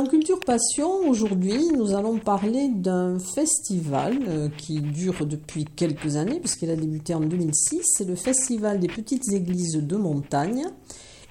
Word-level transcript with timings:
Dans 0.00 0.06
Culture 0.06 0.40
Passion, 0.40 1.06
aujourd'hui, 1.10 1.60
nous 1.76 1.94
allons 1.94 2.16
parler 2.16 2.70
d'un 2.74 3.18
festival 3.18 4.18
euh, 4.28 4.48
qui 4.56 4.80
dure 4.80 5.26
depuis 5.26 5.66
quelques 5.66 6.16
années, 6.16 6.40
puisqu'il 6.40 6.70
a 6.70 6.76
débuté 6.76 7.12
en 7.12 7.20
2006. 7.20 7.82
C'est 7.84 8.08
le 8.08 8.14
Festival 8.14 8.80
des 8.80 8.86
Petites 8.86 9.30
Églises 9.30 9.76
de 9.76 9.96
Montagne. 9.96 10.64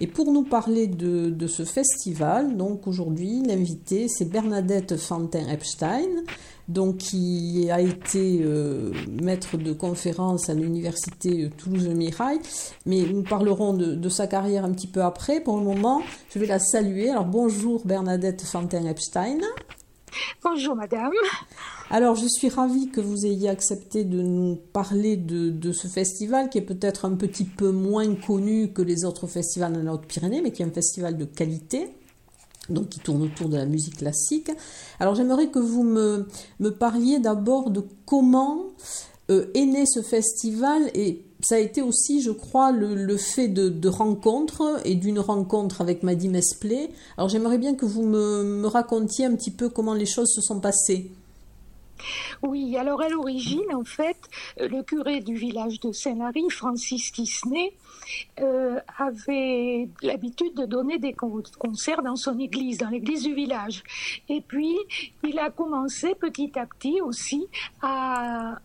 Et 0.01 0.05
pour 0.05 0.31
nous 0.31 0.43
parler 0.43 0.85
de, 0.85 1.47
ce 1.47 1.65
festival, 1.65 2.57
donc 2.57 2.85
aujourd'hui, 2.85 3.41
l'invité, 3.41 4.07
c'est 4.07 4.25
Bernadette 4.29 4.97
Fantin-Epstein, 4.97 6.23
donc 6.69 6.97
qui 6.97 7.69
a 7.71 7.81
été 7.81 8.41
euh, 8.43 8.93
maître 9.21 9.57
de 9.57 9.73
conférence 9.73 10.49
à 10.49 10.53
l'université 10.53 11.49
Toulouse-Mirail, 11.57 12.39
mais 12.85 13.01
nous 13.01 13.23
parlerons 13.23 13.73
de, 13.73 13.95
de, 13.95 14.09
sa 14.09 14.27
carrière 14.27 14.63
un 14.63 14.71
petit 14.71 14.87
peu 14.87 15.01
après. 15.01 15.41
Pour 15.41 15.57
le 15.57 15.63
moment, 15.63 16.01
je 16.33 16.39
vais 16.39 16.45
la 16.45 16.59
saluer. 16.59 17.09
Alors 17.09 17.25
bonjour 17.25 17.81
Bernadette 17.85 18.43
Fantin-Epstein. 18.43 19.39
Bonjour 20.43 20.75
madame. 20.75 21.11
Alors 21.89 22.15
je 22.15 22.27
suis 22.27 22.49
ravie 22.49 22.89
que 22.89 23.01
vous 23.01 23.25
ayez 23.25 23.49
accepté 23.49 24.03
de 24.03 24.21
nous 24.21 24.55
parler 24.55 25.17
de, 25.17 25.49
de 25.49 25.71
ce 25.71 25.87
festival 25.87 26.49
qui 26.49 26.59
est 26.59 26.63
peut-être 26.63 27.05
un 27.05 27.15
petit 27.15 27.45
peu 27.45 27.71
moins 27.71 28.13
connu 28.15 28.71
que 28.71 28.83
les 28.83 29.05
autres 29.05 29.25
festivals 29.25 29.73
de 29.73 29.81
la 29.81 29.93
Haute-Pyrénées, 29.93 30.41
mais 30.41 30.51
qui 30.51 30.61
est 30.61 30.65
un 30.65 30.71
festival 30.71 31.17
de 31.17 31.25
qualité 31.25 31.89
donc 32.69 32.89
qui 32.89 32.99
tourne 32.99 33.23
autour 33.23 33.49
de 33.49 33.57
la 33.57 33.65
musique 33.65 33.97
classique. 33.97 34.51
Alors 34.99 35.15
j'aimerais 35.15 35.47
que 35.47 35.59
vous 35.59 35.83
me, 35.83 36.27
parliez 36.79 37.19
d'abord 37.19 37.69
de 37.69 37.83
comment 38.05 38.65
euh, 39.29 39.47
est 39.53 39.65
né 39.65 39.85
ce 39.85 40.01
festival 40.01 40.89
et 40.93 41.23
ça 41.41 41.55
a 41.55 41.59
été 41.59 41.81
aussi, 41.81 42.21
je 42.21 42.31
crois, 42.31 42.71
le, 42.71 43.15
fait 43.15 43.47
de, 43.47 43.87
rencontres 43.87 44.81
et 44.83 44.95
d'une 44.95 45.19
rencontre 45.19 45.81
avec 45.81 46.03
Maddy 46.03 46.27
Mesplé. 46.27 46.89
Alors 47.17 47.29
j'aimerais 47.29 47.57
bien 47.57 47.75
que 47.75 47.85
vous 47.85 48.03
me 48.03 48.67
racontiez 48.67 49.25
un 49.25 49.35
petit 49.35 49.51
peu 49.51 49.69
comment 49.69 49.93
les 49.93 50.05
choses 50.05 50.29
se 50.33 50.41
sont 50.41 50.59
passées. 50.59 51.11
Oui, 52.41 52.77
alors 52.77 53.01
à 53.01 53.09
l'origine, 53.09 53.73
en 53.73 53.83
fait, 53.83 54.17
le 54.57 54.83
curé 54.83 55.19
du 55.19 55.35
village 55.35 55.79
de 55.79 55.91
Saint-Lary, 55.91 56.49
Francis 56.49 57.11
Tisney, 57.11 57.73
euh, 58.39 58.79
avait 58.97 59.87
l'habitude 60.01 60.55
de 60.55 60.65
donner 60.65 60.97
des 60.97 61.13
concerts 61.13 62.01
dans 62.01 62.15
son 62.15 62.39
église, 62.39 62.79
dans 62.79 62.89
l'église 62.89 63.23
du 63.23 63.33
village. 63.33 63.83
Et 64.27 64.41
puis, 64.41 64.75
il 65.23 65.37
a 65.39 65.49
commencé 65.49 66.15
petit 66.15 66.51
à 66.57 66.65
petit 66.65 67.01
aussi 67.01 67.47
à 67.81 68.57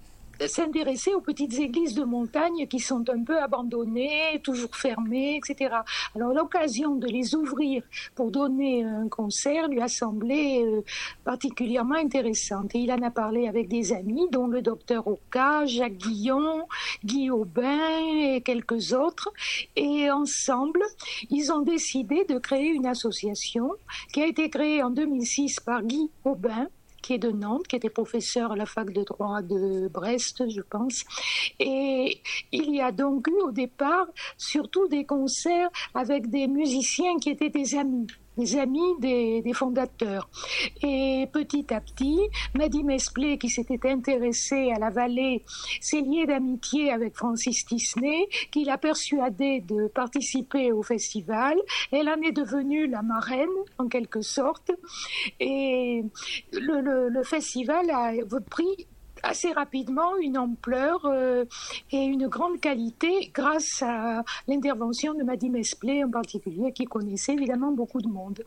s'intéresser 0.47 1.15
aux 1.15 1.21
petites 1.21 1.59
églises 1.59 1.95
de 1.95 2.05
montagne 2.05 2.67
qui 2.67 2.79
sont 2.79 3.05
un 3.09 3.23
peu 3.23 3.39
abandonnées, 3.39 4.41
toujours 4.43 4.75
fermées, 4.75 5.37
etc. 5.37 5.77
Alors 6.15 6.33
l'occasion 6.33 6.97
de 6.97 7.07
les 7.07 7.35
ouvrir 7.35 7.83
pour 8.15 8.31
donner 8.31 8.85
un 8.85 9.09
concert 9.09 9.69
lui 9.69 9.81
a 9.81 9.89
semblé 9.89 10.63
euh, 10.65 10.83
particulièrement 11.25 11.97
intéressante. 11.97 12.75
Et 12.75 12.81
il 12.81 12.93
en 12.93 13.03
a 13.03 13.11
parlé 13.11 13.49
avec 13.49 13.69
des 13.69 13.93
amis, 13.93 14.29
dont 14.31 14.47
le 14.47 14.63
docteur 14.63 15.07
Oka, 15.07 15.67
Jacques 15.67 15.97
Guillon, 15.97 16.67
Guy 17.05 17.31
Aubin 17.31 17.79
et 18.35 18.41
quelques 18.41 18.93
autres. 18.93 19.33
Et 19.77 20.11
ensemble, 20.11 20.83
ils 21.31 21.53
ont 21.53 21.63
décidé 21.63 22.25
de 22.29 22.39
créer 22.39 22.69
une 22.69 22.87
association 22.87 23.71
qui 24.13 24.23
a 24.23 24.27
été 24.27 24.51
créée 24.51 24.83
en 24.83 24.91
2006 24.91 25.61
par 25.61 25.83
Guy 25.83 26.11
Aubin 26.25 26.69
qui 27.05 27.13
est 27.13 27.19
de 27.19 27.31
Nantes, 27.31 27.67
qui 27.69 27.77
était 27.77 27.91
professeur 27.91 28.53
à 28.53 28.57
la 28.57 28.65
fac 28.65 28.91
de 28.91 29.03
droit 29.03 29.43
de 29.43 29.89
Brest, 29.89 30.49
je 30.49 30.63
pense. 30.63 31.05
Et 31.61 32.23
il 32.51 32.75
y 32.75 32.81
a 32.81 32.93
donc 32.93 33.29
eu 33.29 33.43
au 33.43 33.51
départ 33.51 34.07
surtout 34.39 34.89
des 34.89 35.05
concerts 35.05 35.69
avec 35.93 36.31
des 36.31 36.47
musiciens 36.47 37.19
qui 37.19 37.29
étaient 37.29 37.51
des 37.51 37.75
amis 37.75 38.07
des 38.37 38.57
amis 38.57 38.99
des, 39.01 39.43
des, 39.43 39.53
fondateurs. 39.53 40.29
Et 40.83 41.27
petit 41.33 41.67
à 41.73 41.81
petit, 41.81 42.19
Maddy 42.55 42.83
Mesplé, 42.85 43.39
qui 43.39 43.49
s'était 43.49 43.89
intéressée 43.89 44.73
à 44.75 44.79
la 44.79 44.91
vallée, 44.91 45.45
s'est 45.81 46.01
liée 46.01 46.27
d'amitié 46.27 46.91
avec 46.91 47.17
Francis 47.17 47.65
Tisney, 47.65 48.29
qui 48.51 48.65
l'a 48.65 48.79
persuadé 48.79 49.61
de 49.61 49.89
participer 49.89 50.73
au 50.73 50.83
festival. 50.83 51.57
Elle 51.93 52.09
en 52.09 52.21
est 52.23 52.33
devenue 52.33 52.87
la 52.87 53.03
marraine, 53.03 53.49
en 53.79 53.89
quelque 53.89 54.23
sorte. 54.23 54.71
Et 55.41 56.03
le, 56.53 56.81
le, 56.81 57.09
le 57.09 57.23
festival 57.23 57.91
a 57.91 58.13
pris 58.51 58.87
assez 59.25 59.53
rapidement 59.53 60.17
une 60.21 60.39
ampleur 60.39 61.05
euh, 61.07 61.45
et 61.91 62.05
une 62.05 62.29
grande 62.29 62.61
qualité 62.61 63.31
grâce 63.33 63.83
à 63.83 64.23
l'intervention 64.47 65.15
de 65.15 65.23
Maddy 65.23 65.51
Mesplé 65.51 66.05
en 66.05 66.11
particulier, 66.11 66.73
qui 66.73 66.85
connaissait 66.85 67.33
évidemment 67.33 67.73
beaucoup 67.73 68.01
de 68.01 68.09
monde. 68.09 68.45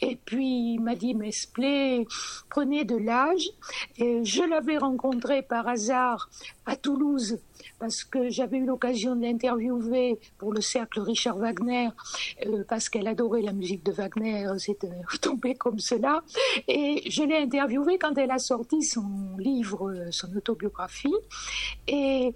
Et 0.00 0.16
puis 0.24 0.78
Maddy 0.78 1.14
Mesplé 1.14 2.06
prenait 2.48 2.84
de 2.84 2.96
l'âge. 2.96 3.50
Et 3.98 4.24
je 4.24 4.42
l'avais 4.42 4.78
rencontrée 4.78 5.42
par 5.42 5.68
hasard 5.68 6.30
à 6.66 6.76
Toulouse 6.76 7.38
parce 7.78 8.04
que 8.04 8.28
j'avais 8.28 8.58
eu 8.58 8.66
l'occasion 8.66 9.16
de 9.16 9.22
l'interviewer 9.22 10.18
pour 10.38 10.52
le 10.52 10.60
cercle 10.60 11.00
Richard 11.00 11.38
Wagner, 11.38 11.88
euh, 12.46 12.64
parce 12.68 12.88
qu'elle 12.88 13.08
adorait 13.08 13.42
la 13.42 13.52
musique 13.52 13.84
de 13.84 13.92
Wagner, 13.92 14.46
c'est 14.58 14.78
tombé 15.20 15.54
comme 15.54 15.78
cela. 15.78 16.22
Et 16.68 17.02
je 17.10 17.22
l'ai 17.22 17.38
interviewée 17.38 17.98
quand 17.98 18.16
elle 18.18 18.30
a 18.30 18.38
sorti 18.38 18.82
son 18.82 19.36
livre, 19.38 20.10
son 20.20 20.36
autobiographie. 20.36 21.14
Et 21.88 22.32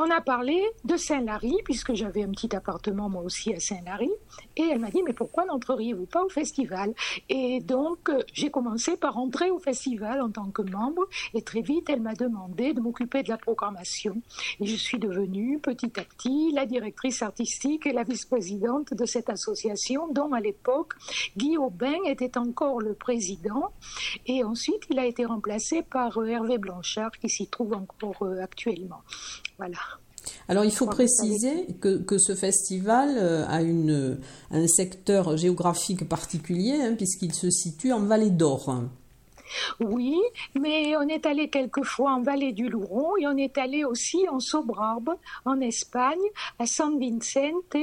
on 0.00 0.08
a 0.12 0.20
parlé 0.20 0.62
de 0.84 0.96
Saint-Lary, 0.96 1.56
puisque 1.64 1.92
j'avais 1.92 2.22
un 2.22 2.30
petit 2.30 2.54
appartement 2.54 3.08
moi 3.08 3.22
aussi 3.22 3.52
à 3.52 3.58
Saint-Lary, 3.58 4.10
et 4.56 4.62
elle 4.62 4.78
m'a 4.78 4.90
dit 4.90 5.02
mais 5.04 5.12
pourquoi 5.12 5.44
n'entreriez-vous 5.44 6.06
pas 6.06 6.22
au 6.22 6.28
festival? 6.28 6.94
Et 7.28 7.58
donc 7.60 8.08
euh, 8.08 8.22
j'ai 8.32 8.48
commencé 8.48 8.96
par 8.96 9.18
entrer 9.18 9.50
au 9.50 9.58
festival 9.58 10.22
en 10.22 10.30
tant 10.30 10.50
que 10.50 10.62
membre, 10.62 11.02
et 11.34 11.42
très 11.42 11.62
vite 11.62 11.90
elle 11.90 12.00
m'a 12.00 12.14
demandé 12.14 12.74
de 12.74 12.80
m'occuper 12.80 13.24
de 13.24 13.28
la 13.28 13.38
programmation, 13.38 14.22
et 14.60 14.66
je 14.66 14.76
suis 14.76 15.00
devenue 15.00 15.58
petit 15.58 15.98
à 15.98 16.04
petit 16.04 16.52
la 16.52 16.64
directrice 16.64 17.22
artistique 17.22 17.84
et 17.84 17.92
la 17.92 18.04
vice-présidente 18.04 18.94
de 18.94 19.04
cette 19.04 19.28
association, 19.28 20.06
dont 20.12 20.32
à 20.32 20.40
l'époque 20.40 20.92
Guy 21.36 21.58
Aubin 21.58 22.04
était 22.06 22.38
encore 22.38 22.80
le 22.80 22.94
président, 22.94 23.72
et 24.26 24.44
ensuite 24.44 24.84
il 24.90 25.00
a 25.00 25.06
été 25.06 25.24
remplacé 25.24 25.82
par 25.82 26.18
euh, 26.18 26.26
Hervé 26.26 26.58
Blanchard 26.58 27.10
qui 27.20 27.28
s'y 27.28 27.48
trouve 27.48 27.72
encore 27.72 28.22
euh, 28.22 28.40
actuellement. 28.40 29.02
Voilà. 29.58 29.78
Alors 30.48 30.64
il 30.64 30.72
faut 30.72 30.86
préciser 30.86 31.66
que, 31.80 31.98
que, 31.98 32.18
ce 32.18 32.34
festival 32.34 33.16
euh, 33.18 33.46
a 33.48 33.62
une, 33.62 34.18
un 34.50 34.66
secteur 34.66 35.36
géographique 35.36 36.08
particulier 36.08 36.80
hein, 36.80 36.94
puisqu'il 36.96 37.34
se 37.34 37.50
situe 37.50 37.92
en 37.92 38.00
Vallée 38.00 38.30
d'Or. 38.30 38.84
Oui, 39.80 40.20
mais 40.58 40.96
on 40.96 41.08
est 41.08 41.24
allé 41.26 41.48
quelquefois 41.48 42.12
en 42.12 42.22
Vallée 42.22 42.52
du 42.52 42.68
Louron 42.68 43.16
et 43.16 43.26
on 43.26 43.36
est 43.36 43.56
allé 43.58 43.84
aussi 43.84 44.28
en 44.28 44.40
Sobrarbe, 44.40 45.14
en 45.44 45.60
Espagne, 45.60 46.18
à 46.58 46.66
San 46.66 46.98
Vicente, 46.98 47.76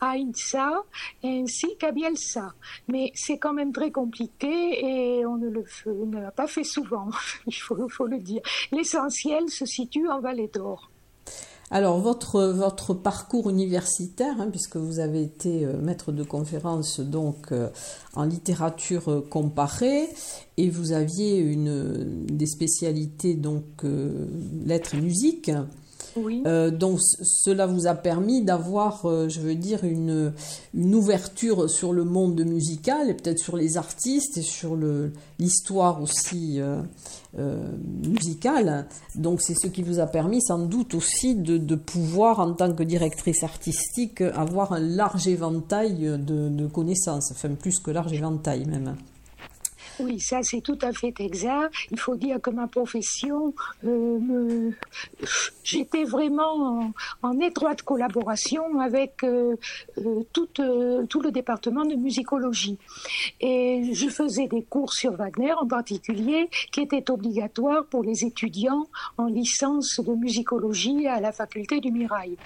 à 0.00 0.12
Insa, 0.12 0.84
ainsi 1.24 1.76
qu'à 1.78 1.90
Bielsa. 1.90 2.54
Mais 2.88 3.10
c'est 3.14 3.38
quand 3.38 3.52
même 3.52 3.72
très 3.72 3.90
compliqué 3.90 4.84
et 4.84 5.26
on 5.26 5.36
ne 5.36 5.48
le 5.48 5.64
l'a 6.12 6.30
pas 6.30 6.46
fait 6.46 6.64
souvent, 6.64 7.08
il 7.46 7.54
faut, 7.54 7.88
faut 7.88 8.06
le 8.06 8.18
dire. 8.18 8.42
L'essentiel 8.72 9.48
se 9.48 9.66
situe 9.66 10.08
en 10.08 10.20
Vallée 10.20 10.50
d'Or. 10.52 10.90
Alors, 11.72 12.00
votre, 12.00 12.42
votre 12.46 12.94
parcours 12.94 13.48
universitaire, 13.48 14.34
hein, 14.40 14.48
puisque 14.50 14.76
vous 14.76 14.98
avez 14.98 15.22
été 15.22 15.64
euh, 15.64 15.80
maître 15.80 16.10
de 16.10 16.24
conférence 16.24 16.98
donc 16.98 17.52
euh, 17.52 17.68
en 18.14 18.24
littérature 18.24 19.08
euh, 19.08 19.20
comparée, 19.20 20.08
et 20.56 20.68
vous 20.68 20.90
aviez 20.90 21.38
une, 21.38 22.26
des 22.26 22.46
spécialités 22.46 23.34
donc 23.34 23.64
lettres 24.66 24.96
et 24.96 25.00
musique. 25.00 25.50
Euh, 26.16 26.70
donc 26.70 27.00
cela 27.00 27.66
vous 27.66 27.86
a 27.86 27.94
permis 27.94 28.42
d'avoir, 28.42 29.06
euh, 29.06 29.28
je 29.28 29.40
veux 29.40 29.54
dire, 29.54 29.84
une, 29.84 30.32
une 30.74 30.94
ouverture 30.94 31.68
sur 31.68 31.92
le 31.92 32.04
monde 32.04 32.40
musical 32.44 33.10
et 33.10 33.14
peut-être 33.14 33.38
sur 33.38 33.56
les 33.56 33.76
artistes 33.76 34.38
et 34.38 34.42
sur 34.42 34.76
l'histoire 35.38 36.02
aussi 36.02 36.60
euh, 36.60 36.82
musicale. 38.04 38.86
Donc 39.14 39.40
c'est 39.40 39.54
ce 39.54 39.68
qui 39.68 39.82
vous 39.82 39.98
a 40.00 40.06
permis 40.06 40.42
sans 40.42 40.58
doute 40.58 40.94
aussi 40.94 41.34
de, 41.34 41.58
de, 41.58 41.74
pouvoir, 41.74 42.40
en 42.40 42.52
tant 42.54 42.72
que 42.72 42.82
directrice 42.82 43.42
artistique, 43.42 44.20
avoir 44.20 44.72
un 44.72 44.80
large 44.80 45.28
éventail 45.28 46.18
de, 46.18 46.48
de 46.48 46.66
connaissances, 46.66 47.32
enfin 47.32 47.54
plus 47.54 47.78
que 47.78 47.90
large 47.90 48.12
éventail 48.12 48.64
même. 48.66 48.96
Oui, 50.02 50.18
ça 50.20 50.42
c'est 50.42 50.60
tout 50.60 50.78
à 50.82 50.92
fait 50.92 51.12
exact. 51.18 51.74
Il 51.90 51.98
faut 51.98 52.16
dire 52.16 52.40
que 52.40 52.50
ma 52.50 52.66
profession, 52.66 53.54
euh, 53.84 54.70
j'étais 55.62 56.04
vraiment 56.04 56.92
en, 57.22 57.40
étroite 57.40 57.82
collaboration 57.82 58.80
avec 58.80 59.22
euh, 59.24 59.56
euh, 59.98 60.22
tout, 60.32 60.48
le 60.58 61.30
département 61.30 61.84
de 61.84 61.94
musicologie. 61.94 62.78
Et 63.40 63.90
je 63.92 64.08
faisais 64.08 64.46
des 64.46 64.62
cours 64.62 64.92
sur 64.92 65.12
Wagner 65.12 65.52
en 65.52 65.66
particulier, 65.66 66.48
qui 66.72 66.80
étaient 66.80 67.10
obligatoires 67.10 67.84
pour 67.86 68.02
les 68.02 68.24
étudiants 68.24 68.86
en 69.18 69.26
licence 69.26 70.00
de 70.00 70.14
musicologie 70.14 71.06
à 71.06 71.20
la 71.20 71.32
faculté 71.32 71.80
du 71.80 71.90
Mirail. 71.90 72.36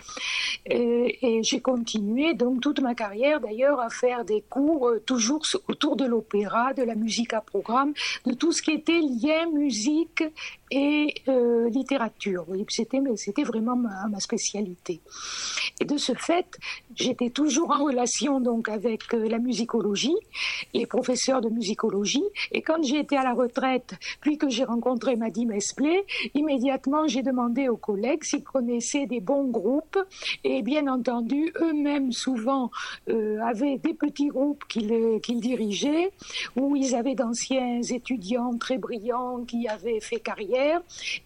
Et, 0.66 1.18
et 1.22 1.42
j'ai 1.42 1.60
continué 1.60 2.34
donc 2.34 2.60
toute 2.60 2.80
ma 2.80 2.94
carrière 2.94 3.40
d'ailleurs 3.40 3.80
à 3.80 3.90
faire 3.90 4.24
des 4.24 4.42
cours 4.48 4.90
toujours 5.06 5.42
autour 5.68 5.96
de 5.96 6.04
l'opéra, 6.04 6.72
de 6.72 6.82
la 6.82 6.94
musique 6.94 7.32
à 7.32 7.43
programme, 7.44 7.94
de 8.26 8.34
tout 8.34 8.52
ce 8.52 8.62
qui 8.62 8.72
était 8.72 9.00
lien 9.00 9.50
musique 9.52 10.24
et 10.74 11.14
euh, 11.28 11.70
littérature. 11.70 12.46
C'était, 12.68 13.42
vraiment 13.44 13.76
ma, 13.76 14.18
spécialité. 14.18 15.00
Et 15.80 15.84
de 15.84 15.96
ce 15.96 16.14
fait, 16.14 16.46
j'étais 16.96 17.30
toujours 17.30 17.70
en 17.70 17.84
relation 17.84 18.40
donc 18.40 18.68
avec 18.68 19.14
euh, 19.14 19.28
la 19.28 19.38
musicologie, 19.38 20.16
les 20.72 20.86
professeurs 20.86 21.40
de 21.40 21.48
musicologie. 21.48 22.24
Et 22.50 22.60
quand 22.60 22.82
j'ai 22.82 22.98
été 22.98 23.16
à 23.16 23.22
la 23.22 23.34
retraite, 23.34 23.94
puis 24.20 24.36
que 24.36 24.48
j'ai 24.48 24.64
rencontré 24.64 25.14
Maddy 25.14 25.46
Mesplé, 25.46 26.04
immédiatement 26.34 27.06
j'ai 27.06 27.22
demandé 27.22 27.68
aux 27.68 27.76
collègues 27.76 28.24
s'ils 28.24 28.42
connaissaient 28.42 29.06
des 29.06 29.20
bons 29.20 29.48
groupes. 29.48 29.98
Et 30.42 30.62
bien 30.62 30.88
entendu, 30.88 31.52
eux-mêmes 31.60 32.10
souvent 32.10 32.70
euh, 33.08 33.38
avaient 33.42 33.78
des 33.78 33.94
petits 33.94 34.28
groupes 34.28 34.64
qu'ils 34.66 35.40
dirigeaient, 35.40 36.10
où 36.56 36.74
ils 36.74 36.96
avaient 36.96 37.14
d'anciens 37.14 37.80
étudiants 37.82 38.56
très 38.58 38.78
brillants 38.78 39.44
qui 39.44 39.68
avaient 39.68 40.00
fait 40.00 40.18
carrière 40.18 40.63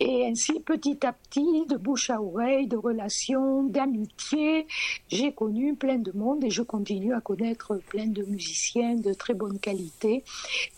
et 0.01 0.27
ainsi, 0.27 0.61
petit 0.61 0.99
à 1.07 1.13
petit, 1.13 1.67
de 1.69 1.77
bouche 1.77 2.11
à 2.11 2.21
oreille, 2.21 2.67
de 2.67 2.77
relations, 2.77 3.65
d'amitié, 3.65 4.67
j'ai 5.09 5.33
connu 5.33 5.75
plein 5.75 5.99
de 5.99 6.13
monde 6.13 6.45
et 6.45 6.51
je 6.51 6.63
continue 6.63 7.15
à 7.15 7.21
connaître 7.21 7.77
plein 7.89 8.07
de 8.07 8.23
musiciens 8.25 8.97
de 8.97 9.13
très 9.13 9.35
bonne 9.35 9.59
qualité. 9.59 10.25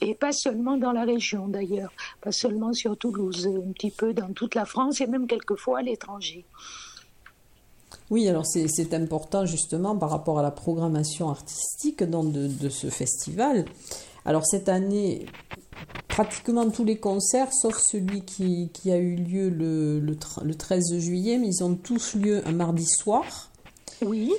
Et 0.00 0.14
pas 0.14 0.32
seulement 0.32 0.76
dans 0.76 0.92
la 0.92 1.04
région 1.04 1.48
d'ailleurs, 1.48 1.92
pas 2.20 2.32
seulement 2.32 2.72
sur 2.72 2.96
Toulouse, 2.96 3.46
un 3.46 3.72
petit 3.72 3.90
peu 3.90 4.12
dans 4.12 4.32
toute 4.32 4.54
la 4.54 4.64
France 4.64 5.00
et 5.00 5.06
même 5.06 5.26
quelquefois 5.26 5.78
à 5.78 5.82
l'étranger. 5.82 6.44
Oui, 8.10 8.28
alors 8.28 8.44
c'est 8.44 8.92
important 8.94 9.46
justement 9.46 9.96
par 9.96 10.10
rapport 10.10 10.38
à 10.40 10.42
la 10.42 10.50
programmation 10.50 11.30
artistique 11.30 12.02
de, 12.02 12.48
de 12.48 12.68
ce 12.68 12.88
festival. 12.90 13.64
Alors 14.24 14.44
cette 14.44 14.68
année, 14.68 15.26
pratiquement 16.08 16.68
tous 16.70 16.84
les 16.84 16.98
concerts, 16.98 17.52
sauf 17.52 17.78
celui 17.78 18.22
qui, 18.22 18.70
a 18.90 18.98
eu 18.98 19.16
lieu 19.16 19.48
le, 19.48 20.00
le, 20.00 20.54
13 20.54 20.98
juillet, 20.98 21.38
mais 21.38 21.48
ils 21.48 21.64
ont 21.64 21.74
tous 21.74 22.14
lieu 22.14 22.46
un 22.46 22.52
mardi 22.52 22.86
soir. 22.86 23.50
Oui. 24.04 24.32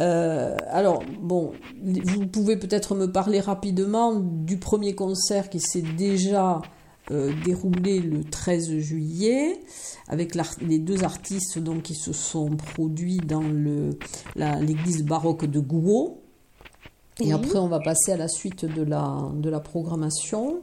Euh, 0.00 0.56
alors, 0.68 1.02
bon, 1.20 1.52
vous 1.82 2.26
pouvez 2.26 2.56
peut-être 2.56 2.94
me 2.94 3.10
parler 3.10 3.40
rapidement 3.40 4.14
du 4.14 4.58
premier 4.58 4.94
concert 4.94 5.50
qui 5.50 5.60
s'est 5.60 5.82
déjà 5.82 6.62
euh, 7.10 7.32
déroulé 7.44 8.00
le 8.00 8.24
13 8.24 8.78
juillet, 8.78 9.60
avec 10.08 10.36
les 10.60 10.78
deux 10.78 11.02
artistes 11.04 11.58
donc, 11.58 11.82
qui 11.82 11.94
se 11.94 12.12
sont 12.12 12.50
produits 12.56 13.18
dans 13.18 13.42
l'église 14.36 15.04
baroque 15.04 15.44
de 15.44 15.60
Gouault. 15.60 16.22
Et 17.20 17.32
après, 17.32 17.58
on 17.58 17.68
va 17.68 17.80
passer 17.80 18.12
à 18.12 18.16
la 18.16 18.28
suite 18.28 18.64
de 18.64 18.82
la, 18.82 19.28
de 19.34 19.50
la 19.50 19.60
programmation. 19.60 20.62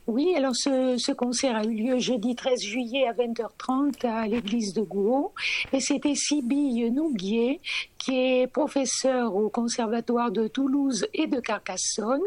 Oui, 0.13 0.33
alors 0.35 0.53
ce, 0.53 1.13
concert 1.13 1.55
a 1.55 1.63
eu 1.63 1.73
lieu 1.73 1.97
jeudi 1.97 2.35
13 2.35 2.61
juillet 2.61 3.07
à 3.07 3.13
20h30 3.13 4.05
à 4.05 4.27
l'église 4.27 4.73
de 4.73 4.81
Gouault 4.81 5.31
et 5.71 5.79
c'était 5.79 6.15
Sybille 6.15 6.91
Nouguier 6.91 7.61
qui 7.97 8.17
est 8.17 8.47
professeur 8.47 9.33
au 9.35 9.47
conservatoire 9.47 10.31
de 10.31 10.49
Toulouse 10.49 11.07
et 11.13 11.27
de 11.27 11.39
Carcassonne 11.39 12.19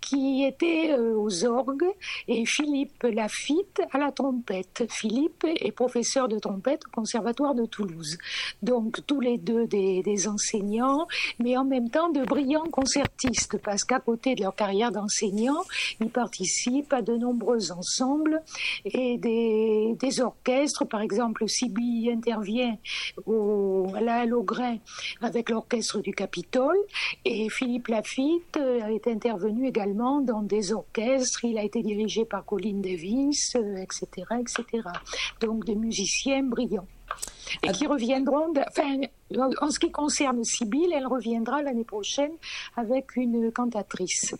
qui 0.00 0.44
était 0.44 0.92
euh, 0.92 1.16
aux 1.16 1.44
orgues 1.44 1.90
et 2.28 2.46
Philippe 2.46 3.02
Lafitte 3.02 3.80
à 3.90 3.98
la 3.98 4.12
trompette. 4.12 4.84
Philippe 4.88 5.46
est 5.48 5.72
professeur 5.72 6.28
de 6.28 6.38
trompette 6.38 6.82
au 6.86 6.90
conservatoire 6.90 7.56
de 7.56 7.66
Toulouse. 7.66 8.18
Donc 8.62 9.04
tous 9.04 9.20
les 9.20 9.38
deux 9.38 9.66
des 9.66 10.28
enseignants 10.28 11.08
mais 11.40 11.56
en 11.56 11.64
même 11.64 11.90
temps 11.90 12.10
de 12.10 12.22
brillants 12.22 12.70
concertistes 12.70 13.58
parce 13.58 13.82
qu'à 13.82 13.98
côté 13.98 14.36
de 14.36 14.42
leur 14.42 14.54
carrière 14.54 14.92
d'enseignant, 14.92 15.64
ils 16.00 16.10
participent 16.10 16.92
à 16.92 17.02
de 17.02 17.15
nombreux 17.18 17.72
ensembles 17.72 18.42
et 18.84 19.18
des, 19.18 20.20
orchestres. 20.20 20.86
Par 20.86 21.00
exemple, 21.00 21.48
Sibylle 21.48 22.10
intervient 22.10 22.76
au, 23.26 23.86
à 23.94 24.00
la 24.00 24.24
Logrin 24.24 24.78
avec 25.20 25.50
l'orchestre 25.50 26.00
du 26.00 26.12
Capitole 26.12 26.78
et 27.24 27.48
Philippe 27.50 27.88
Lafitte 27.88 28.56
est 28.56 29.06
intervenu 29.08 29.68
également 29.68 30.20
dans 30.20 30.42
des 30.42 30.72
orchestres. 30.72 31.44
Il 31.44 31.58
a 31.58 31.64
été 31.64 31.82
dirigé 31.82 32.24
par 32.24 32.44
Colin 32.44 32.80
Davis, 32.80 33.54
etc., 33.54 34.06
etc. 34.40 34.88
Donc 35.40 35.64
des 35.64 35.74
musiciens 35.74 36.42
brillants 36.42 36.86
qui 37.72 37.86
reviendront. 37.86 38.52
En 39.60 39.70
ce 39.70 39.78
qui 39.78 39.90
concerne 39.90 40.44
Sibylle, 40.44 40.92
elle 40.94 41.06
reviendra 41.06 41.62
l'année 41.62 41.84
prochaine 41.84 42.32
avec 42.76 43.16
une 43.16 43.50
cantatrice. 43.52 44.34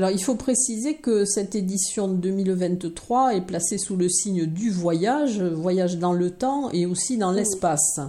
Alors 0.00 0.12
il 0.12 0.24
faut 0.24 0.34
préciser 0.34 0.94
que 0.94 1.26
cette 1.26 1.54
édition 1.54 2.08
2023 2.08 3.34
est 3.34 3.42
placée 3.42 3.76
sous 3.76 3.96
le 3.96 4.08
signe 4.08 4.46
du 4.46 4.70
voyage, 4.70 5.42
voyage 5.42 5.98
dans 5.98 6.14
le 6.14 6.30
temps 6.30 6.70
et 6.70 6.86
aussi 6.86 7.18
dans 7.18 7.32
l'espace. 7.32 8.00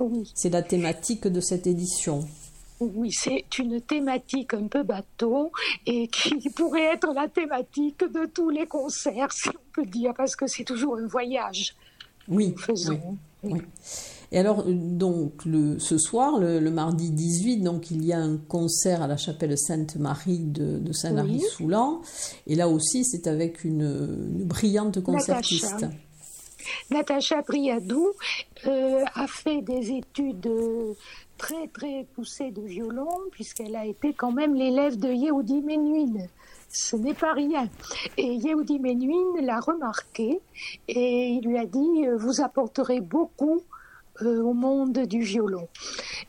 Oui. 0.00 0.28
C'est 0.34 0.50
la 0.50 0.62
thématique 0.62 1.28
de 1.28 1.40
cette 1.40 1.68
édition. 1.68 2.26
Oui, 2.80 3.12
c'est 3.12 3.44
une 3.56 3.80
thématique 3.80 4.52
un 4.54 4.66
peu 4.66 4.82
bateau 4.82 5.52
et 5.86 6.08
qui 6.08 6.50
pourrait 6.56 6.94
être 6.94 7.12
la 7.14 7.28
thématique 7.28 8.00
de 8.00 8.26
tous 8.26 8.50
les 8.50 8.66
concerts, 8.66 9.30
si 9.30 9.48
on 9.50 9.72
peut 9.74 9.86
dire, 9.86 10.12
parce 10.12 10.34
que 10.34 10.48
c'est 10.48 10.64
toujours 10.64 10.96
un 10.96 11.06
voyage. 11.06 11.76
Oui. 12.26 12.52
Faisons. 12.58 13.16
oui. 13.44 13.60
Et 14.32 14.38
alors, 14.38 14.60
euh, 14.60 14.72
donc, 14.72 15.44
le, 15.44 15.78
ce 15.78 15.98
soir, 15.98 16.38
le, 16.38 16.70
mardi 16.70 17.10
18, 17.10 17.58
donc, 17.58 17.90
il 17.90 18.04
y 18.04 18.12
a 18.12 18.18
un 18.18 18.36
concert 18.36 19.02
à 19.02 19.06
la 19.06 19.16
chapelle 19.16 19.56
Sainte-Marie 19.56 20.44
de, 20.44 20.92
Saint-Lary-Soulan. 20.92 22.02
Et 22.46 22.54
là 22.54 22.68
aussi, 22.68 23.04
c'est 23.04 23.26
avec 23.26 23.64
une, 23.64 24.44
brillante 24.44 25.02
concertiste. 25.02 25.86
Natacha, 26.90 27.42
Briadou 27.42 28.10
euh, 28.66 29.04
a 29.14 29.26
fait 29.28 29.62
des 29.62 29.92
études 29.92 30.50
très, 31.38 31.68
très 31.68 32.06
poussées 32.14 32.50
de 32.50 32.62
violon, 32.62 33.08
puisqu'elle 33.30 33.76
a 33.76 33.86
été 33.86 34.12
quand 34.12 34.32
même 34.32 34.54
l'élève 34.54 34.96
de 34.98 35.08
Yehudi 35.08 35.62
Menuhin 35.62 36.26
ce 36.68 36.96
n'est 36.96 37.14
pas 37.14 37.32
rien. 37.32 37.68
Et 38.18 38.34
Yehudi 38.34 38.78
Menuhin 38.78 39.40
l'a 39.40 39.60
remarqué 39.60 40.40
et 40.88 41.28
il 41.28 41.48
lui 41.48 41.56
a 41.56 41.64
dit 41.64 42.06
Vous 42.18 42.42
apporterez 42.42 43.00
beaucoup 43.00 43.62
euh, 43.62 43.75
au 44.20 44.52
monde 44.52 44.98
du 45.06 45.20
violon. 45.20 45.68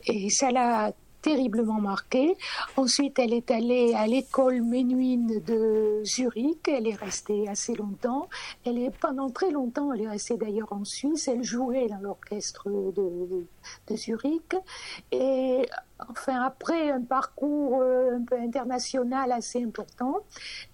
Et 0.06 0.30
ça 0.30 0.50
l'a 0.50 0.92
terriblement 1.22 1.80
marquée. 1.80 2.36
Ensuite, 2.76 3.18
elle 3.18 3.32
est 3.32 3.50
allée 3.50 3.92
à 3.94 4.06
l'école 4.06 4.62
ménuine 4.62 5.42
de 5.46 6.02
Zurich. 6.04 6.68
Elle 6.68 6.86
est 6.86 6.94
restée 6.94 7.48
assez 7.48 7.74
longtemps. 7.74 8.28
Elle 8.64 8.78
est 8.78 8.96
pendant 8.98 9.28
très 9.30 9.50
longtemps. 9.50 9.92
Elle 9.92 10.02
est 10.02 10.08
restée 10.08 10.36
d'ailleurs 10.36 10.72
en 10.72 10.84
Suisse. 10.84 11.28
Elle 11.28 11.42
jouait 11.42 11.88
dans 11.88 12.00
l'orchestre 12.00 12.68
de, 12.68 13.46
de, 13.88 13.96
Zurich. 13.96 14.54
Et 15.12 15.68
enfin, 16.08 16.42
après 16.42 16.90
un 16.90 17.02
parcours 17.02 17.80
euh, 17.80 18.16
un 18.16 18.22
peu 18.22 18.36
international 18.38 19.32
assez 19.32 19.62
important, 19.62 20.18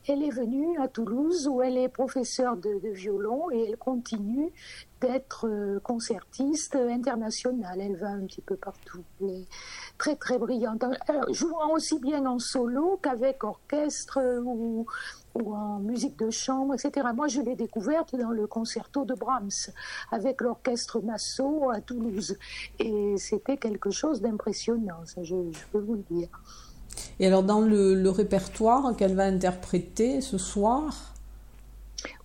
elle 0.09 0.23
est 0.23 0.31
venue 0.31 0.79
à 0.79 0.89
Toulouse 0.89 1.49
où 1.49 1.63
elle 1.63 1.77
est 1.77 1.89
professeure 1.89 2.57
de, 2.57 2.81
violon 2.93 3.51
et 3.51 3.71
elle 3.71 3.77
continue 3.77 4.51
d'être 5.01 5.49
euh, 5.49 5.81
concertiste 5.81 6.77
internationale. 6.77 7.81
Elle 7.81 7.97
va 7.97 8.09
un 8.09 8.27
petit 8.27 8.43
peu 8.43 8.57
partout. 8.57 9.03
Mais 9.21 9.45
très 9.99 10.17
très 10.17 10.39
brillante. 10.39 10.85
jouant 11.31 11.73
aussi 11.73 11.99
bien 11.99 12.27
en 12.27 12.39
solo 12.39 12.99
qu'avec 13.03 13.45
orchestre 13.45 14.21
ou, 14.45 14.87
ou, 15.35 15.55
en 15.55 15.79
musique 15.79 16.19
de 16.19 16.31
chambre, 16.31 16.75
etc. 16.75 17.07
Moi, 17.15 17.29
je 17.29 17.41
l'ai 17.41 17.57
découverte 17.57 18.15
dans 18.17 18.31
le 18.31 18.47
concerto 18.47 19.05
de 19.05 19.15
Brahms 19.15 19.73
avec 20.11 20.41
l'orchestre 20.41 21.01
Massot 21.01 21.71
à 21.71 21.81
Toulouse. 21.81 22.37
Et 22.79 23.17
c'était 23.17 23.57
quelque 23.57 23.91
chose 23.91 24.21
d'impressionnant, 24.21 25.05
ça 25.05 25.23
je, 25.23 25.37
peux 25.73 25.81
vous 25.81 25.95
le 25.95 26.05
dire. 26.11 26.29
Et 27.19 27.27
alors, 27.27 27.43
dans 27.43 27.61
le 27.61 28.09
répertoire 28.09 28.95
qu'elle 28.97 29.15
va 29.15 29.25
interpréter 29.25 30.21
ce 30.21 30.39
soir 30.39 31.14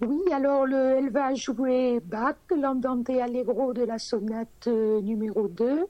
Oui, 0.02 0.22
alors 0.32 0.66
le, 0.66 0.96
elle 0.98 1.10
va 1.10 1.34
jouer 1.34 2.00
Bach, 2.04 2.36
l'Andante 2.56 3.10
Allegro 3.10 3.74
de 3.74 3.84
la 3.84 4.00
sonate 4.00 4.68
euh, 4.68 5.02
numéro 5.02 5.48
2, 5.48 5.86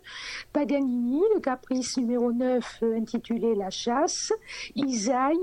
Paganini, 0.51 1.21
le 1.35 1.39
caprice 1.39 1.97
numéro 1.97 2.31
9 2.31 2.79
euh, 2.83 2.97
intitulé 2.97 3.55
La 3.55 3.69
chasse, 3.69 4.33
Isaïe, 4.75 5.37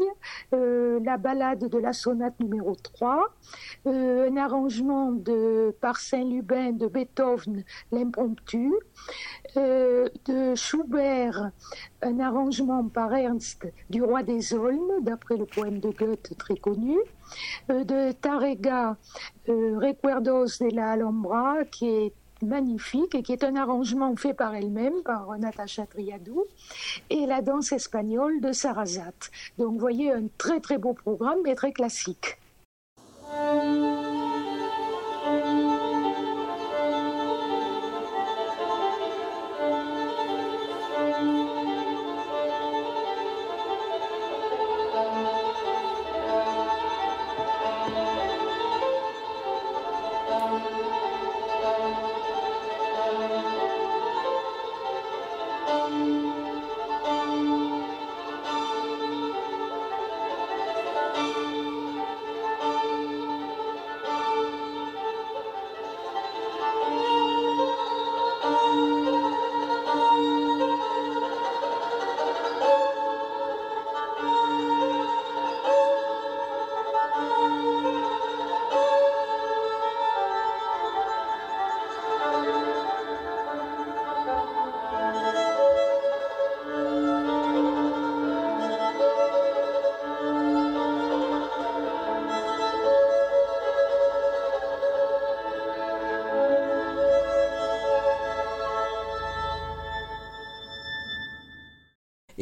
euh, 0.53 1.01
la 1.05 1.17
ballade 1.17 1.69
de 1.69 1.79
la 1.79 1.93
sonate 1.93 2.39
numéro 2.41 2.75
3, 2.75 3.35
un 3.87 4.37
arrangement 4.37 5.13
de, 5.13 5.75
par 5.81 5.99
Saint-Lubin 5.99 6.73
de 6.73 6.87
Beethoven, 6.87 7.65
l'impromptu, 7.93 8.73
de 9.55 10.55
Schubert, 10.55 11.51
un 12.03 12.21
arrangement 12.21 12.85
par 12.89 13.15
Ernst 13.15 13.67
du 13.91 14.03
Roi 14.03 14.23
des 14.23 14.55
Olmes, 14.55 15.03
d'après 15.03 15.37
le 15.37 15.47
poème 15.47 15.81
de 15.81 15.91
Goethe 15.91 16.37
très 16.39 16.57
connu, 16.57 16.97
euh, 17.71 17.85
de 17.85 18.13
Tarrega 18.13 18.97
euh, 19.49 19.79
Recuerdos 19.79 20.59
de 20.61 20.75
la 20.75 20.93
Alhambra, 20.93 21.65
qui 21.71 21.87
est 21.87 22.13
magnifique 22.43 23.15
et 23.15 23.23
qui 23.23 23.33
est 23.33 23.45
un 23.45 23.57
arrangement 23.57 24.15
fait 24.17 24.35
par 24.35 24.55
elle-même, 24.55 25.03
par 25.05 25.39
Natacha 25.39 25.87
Triadou, 25.87 26.45
et 27.11 27.27
la 27.27 27.41
danse 27.41 27.73
espagnole 27.73 28.41
de 28.41 28.53
Sarrazat. 28.53 29.31
Donc 29.59 29.73
vous 29.73 29.79
voyez 29.79 30.13
un 30.13 30.25
très 30.37 30.61
très 30.61 30.79
beau 30.79 30.93
programme, 30.93 31.39
mais 31.45 31.55
très 31.55 31.73
classique. 31.73 32.39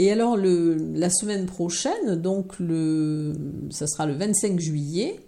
Et 0.04 0.12
alors, 0.12 0.36
la 0.36 1.08
semaine 1.08 1.46
prochaine, 1.46 2.16
donc 2.16 2.56
ça 3.70 3.86
sera 3.86 4.04
le 4.04 4.12
25 4.12 4.60
juillet, 4.60 5.18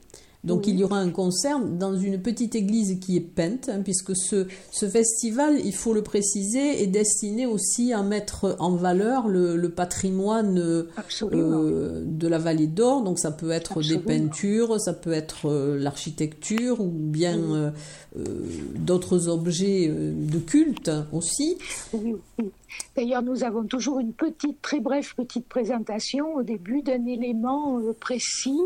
donc 0.47 0.69
il 0.69 0.79
y 0.79 0.85
aura 0.85 0.99
un 0.99 1.11
concert 1.11 1.61
dans 1.61 1.97
une 1.97 2.23
petite 2.23 2.55
église 2.55 2.99
qui 3.01 3.17
est 3.17 3.21
peinte, 3.21 3.69
hein, 3.69 3.81
puisque 3.83 4.17
ce, 4.17 4.47
ce, 4.71 4.87
festival, 4.89 5.59
il 5.65 5.75
faut 5.75 5.93
le 5.93 6.03
préciser, 6.03 6.83
est 6.83 6.87
destiné 6.87 7.47
aussi 7.47 7.93
à 7.93 8.03
mettre 8.03 8.57
en 8.61 8.71
valeur 8.77 9.27
le, 9.27 9.57
le 9.57 9.71
patrimoine 9.71 10.59
euh, 10.59 12.05
de 12.05 12.29
la 12.29 12.39
vallée 12.39 12.69
d'Or. 12.69 13.03
Donc 13.03 13.19
ça 13.19 13.33
peut 13.33 13.51
être 13.51 13.83
des 13.83 13.99
peintures, 13.99 14.81
ça 14.81 14.93
peut 14.93 15.13
être 15.13 15.47
euh, 15.49 15.77
l'architecture 15.79 16.81
ou 16.81 16.91
bien 16.91 17.39
euh, 17.39 17.71
euh, 18.19 18.23
d'autres 18.77 19.29
objets 19.29 19.89
euh, 19.91 20.13
de 20.15 20.39
culte 20.39 20.91
aussi. 21.13 21.59
Oui. 21.93 22.15
D'ailleurs, 22.95 23.23
nous 23.23 23.45
avons 23.45 23.65
toujours 23.65 24.01
une 24.01 24.13
petite, 24.13 24.61
très 24.63 24.81
brève 24.81 25.15
petite 25.15 25.47
présentation 25.47 26.35
au 26.35 26.43
début 26.43 26.83
d'un 26.83 27.05
élément 27.07 27.79
euh, 27.79 27.93
précis 27.93 28.59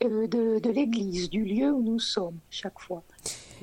de, 0.00 0.58
de 0.58 0.70
l'église, 0.70 1.23
du 1.28 1.44
lieu 1.44 1.72
où 1.72 1.82
nous 1.82 1.98
sommes 1.98 2.38
chaque 2.50 2.78
fois. 2.78 3.02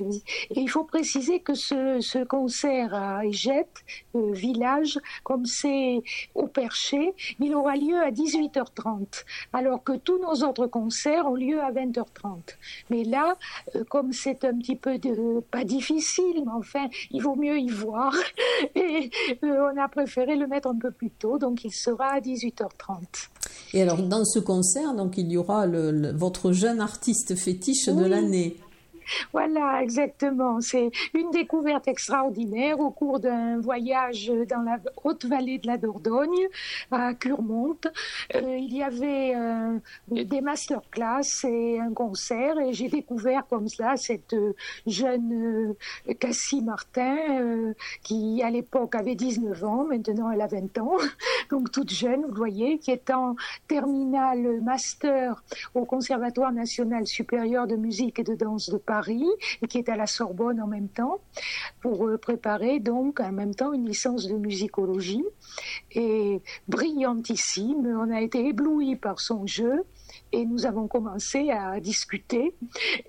Et 0.00 0.60
il 0.60 0.68
faut 0.68 0.84
préciser 0.84 1.40
que 1.40 1.54
ce, 1.54 2.00
ce 2.00 2.24
concert 2.24 2.94
à 2.94 3.24
Égette, 3.24 3.84
euh, 4.14 4.32
village, 4.32 4.98
comme 5.24 5.46
c'est 5.46 6.02
au 6.34 6.46
Perché, 6.46 7.14
il 7.40 7.54
aura 7.54 7.76
lieu 7.76 7.98
à 7.98 8.10
18h30, 8.10 9.24
alors 9.52 9.82
que 9.82 9.96
tous 9.96 10.18
nos 10.18 10.46
autres 10.46 10.66
concerts 10.66 11.26
ont 11.26 11.34
lieu 11.34 11.60
à 11.60 11.70
20h30. 11.72 12.56
Mais 12.90 13.04
là, 13.04 13.36
euh, 13.74 13.84
comme 13.84 14.12
c'est 14.12 14.44
un 14.44 14.56
petit 14.56 14.76
peu 14.76 14.98
de, 14.98 15.40
pas 15.50 15.64
difficile, 15.64 16.42
mais 16.44 16.52
enfin, 16.52 16.88
il 17.10 17.22
vaut 17.22 17.36
mieux 17.36 17.58
y 17.58 17.68
voir. 17.68 18.14
Et 18.74 19.10
euh, 19.44 19.70
on 19.72 19.80
a 19.80 19.88
préféré 19.88 20.36
le 20.36 20.46
mettre 20.46 20.68
un 20.68 20.76
peu 20.76 20.90
plus 20.90 21.10
tôt, 21.10 21.38
donc 21.38 21.64
il 21.64 21.72
sera 21.72 22.14
à 22.14 22.20
18h30. 22.20 23.28
Et 23.74 23.82
alors, 23.82 24.02
dans 24.02 24.24
ce 24.24 24.38
concert, 24.38 24.94
donc, 24.94 25.16
il 25.16 25.30
y 25.30 25.36
aura 25.36 25.66
le, 25.66 25.90
le, 25.90 26.12
votre 26.12 26.52
jeune 26.52 26.80
artiste 26.80 27.34
fétiche 27.36 27.88
oui. 27.88 28.02
de 28.02 28.04
l'année. 28.06 28.56
Voilà, 29.32 29.82
exactement. 29.82 30.60
C'est 30.60 30.90
une 31.14 31.30
découverte 31.30 31.88
extraordinaire 31.88 32.80
au 32.80 32.90
cours 32.90 33.20
d'un 33.20 33.60
voyage 33.60 34.32
dans 34.48 34.62
la 34.62 34.78
haute 35.04 35.24
vallée 35.24 35.58
de 35.58 35.66
la 35.66 35.78
Dordogne, 35.78 36.48
à 36.90 37.14
Curmont. 37.14 37.78
Euh, 38.34 38.56
il 38.58 38.74
y 38.74 38.82
avait 38.82 39.34
euh, 39.34 39.78
des 40.08 40.40
masterclass 40.40 41.44
et 41.44 41.80
un 41.80 41.92
concert 41.92 42.58
et 42.58 42.72
j'ai 42.72 42.88
découvert 42.88 43.46
comme 43.48 43.68
cela 43.68 43.96
cette 43.96 44.36
jeune 44.86 45.74
euh, 46.08 46.14
Cassie 46.14 46.62
Martin 46.62 47.72
qui 48.02 48.42
à 48.42 48.50
l'époque 48.50 48.94
avait 48.94 49.14
19 49.14 49.64
ans, 49.64 49.84
maintenant 49.84 50.30
elle 50.30 50.40
a 50.40 50.46
20 50.46 50.78
ans, 50.78 50.96
donc 51.50 51.70
toute 51.70 51.90
jeune, 51.90 52.22
vous 52.28 52.34
voyez, 52.34 52.78
qui 52.78 52.90
est 52.90 53.10
en 53.10 53.36
terminale 53.68 54.60
master 54.62 55.42
au 55.74 55.84
Conservatoire 55.84 56.52
national 56.52 57.06
supérieur 57.06 57.66
de 57.66 57.76
musique 57.76 58.18
et 58.18 58.24
de 58.24 58.34
danse 58.34 58.70
de 58.70 58.78
Paris 58.78 59.01
Et 59.10 59.66
qui 59.68 59.78
est 59.78 59.88
à 59.88 59.96
la 59.96 60.06
Sorbonne 60.06 60.60
en 60.60 60.66
même 60.66 60.88
temps 60.88 61.20
pour 61.80 62.06
euh, 62.06 62.18
préparer 62.18 62.80
donc 62.80 63.20
en 63.20 63.32
même 63.32 63.54
temps 63.54 63.72
une 63.72 63.86
licence 63.86 64.26
de 64.26 64.34
musicologie 64.34 65.24
et 65.92 66.40
brillantissime. 66.68 67.86
On 67.86 68.10
a 68.10 68.20
été 68.20 68.46
ébloui 68.46 68.96
par 68.96 69.20
son 69.20 69.46
jeu 69.46 69.84
et 70.32 70.44
nous 70.44 70.66
avons 70.66 70.88
commencé 70.88 71.50
à 71.50 71.78
discuter 71.80 72.54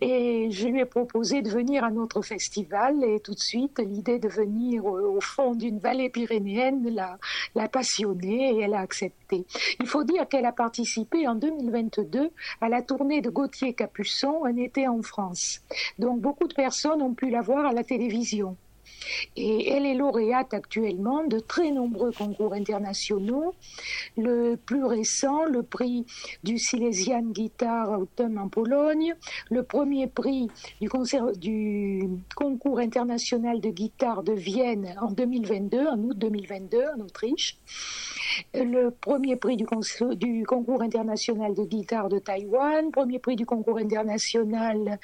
et 0.02 0.50
je 0.52 0.68
lui 0.68 0.82
ai 0.82 0.86
proposé 0.86 1.42
de 1.42 1.50
venir 1.50 1.84
à 1.84 1.92
notre 1.92 2.22
festival 2.22 3.04
et 3.04 3.20
tout 3.20 3.34
de 3.34 3.40
suite 3.40 3.80
l'idée 3.80 4.20
de 4.20 4.28
venir 4.28 4.86
au, 4.86 5.20
fond 5.22 5.56
d'une 5.56 5.80
vallée 5.80 6.10
pyrénéenne 6.10 6.88
l'a, 6.94 7.18
l'a 7.56 7.70
passionnée 7.70 8.56
et 8.56 8.60
elle 8.62 8.74
a 8.74 8.80
accepté. 8.80 9.46
Il 9.80 9.88
faut 9.88 10.04
dire 10.04 10.28
qu'elle 10.28 10.46
a 10.46 10.52
participé 10.52 11.28
en 11.28 11.36
2022 11.36 12.30
à 12.62 12.70
la 12.70 12.82
tournée 12.82 13.22
de 13.22 13.30
Gauthier 13.30 13.74
Capuçon 13.74 14.46
un 14.46 14.58
été 14.58 14.88
en 14.88 15.02
France. 15.02 15.62
Donc 16.00 16.20
beaucoup 16.20 16.48
de 16.48 16.54
personnes 16.54 17.02
ont 17.02 17.14
pu 17.14 17.30
la 17.30 17.42
voir 17.42 17.66
à 17.66 17.74
la 17.74 17.84
télévision. 17.84 18.58
Elle 19.38 19.86
est 19.86 19.94
lauréate 19.94 20.54
actuellement 20.54 21.24
de 21.26 21.40
très 21.40 21.72
nombreux 21.72 22.12
concours 22.12 22.54
internationaux. 22.54 23.54
Le 24.18 24.56
plus 24.56 24.84
récent, 24.84 25.46
le 25.46 25.64
prix 25.64 26.06
du 26.44 26.58
Silesian 26.58 27.24
Guitar 27.24 28.00
Autumn 28.00 28.38
en 28.38 28.50
Pologne, 28.50 29.16
le 29.50 29.64
premier 29.64 30.08
prix 30.08 30.50
du, 30.82 30.90
du 31.38 32.10
concours 32.36 32.80
international 32.80 33.62
de 33.62 33.70
guitare 33.70 34.24
de 34.24 34.34
Vienne 34.34 34.96
en 35.02 35.12
2022, 35.12 35.88
en 35.88 36.00
août 36.00 36.18
2022 36.18 36.84
en 36.96 37.02
Autriche 37.02 37.58
le 38.54 38.90
premier 38.90 39.36
prix 39.36 39.58
du, 39.58 39.66
concours 40.46 40.82
international 40.82 41.54
de 41.54 41.64
guitare 41.64 42.10
de 42.10 42.20
Taïwan, 42.20 42.92
premier 42.92 43.20
prix 43.20 43.36
du 43.36 43.46
concours 43.46 43.78
international 43.78 45.00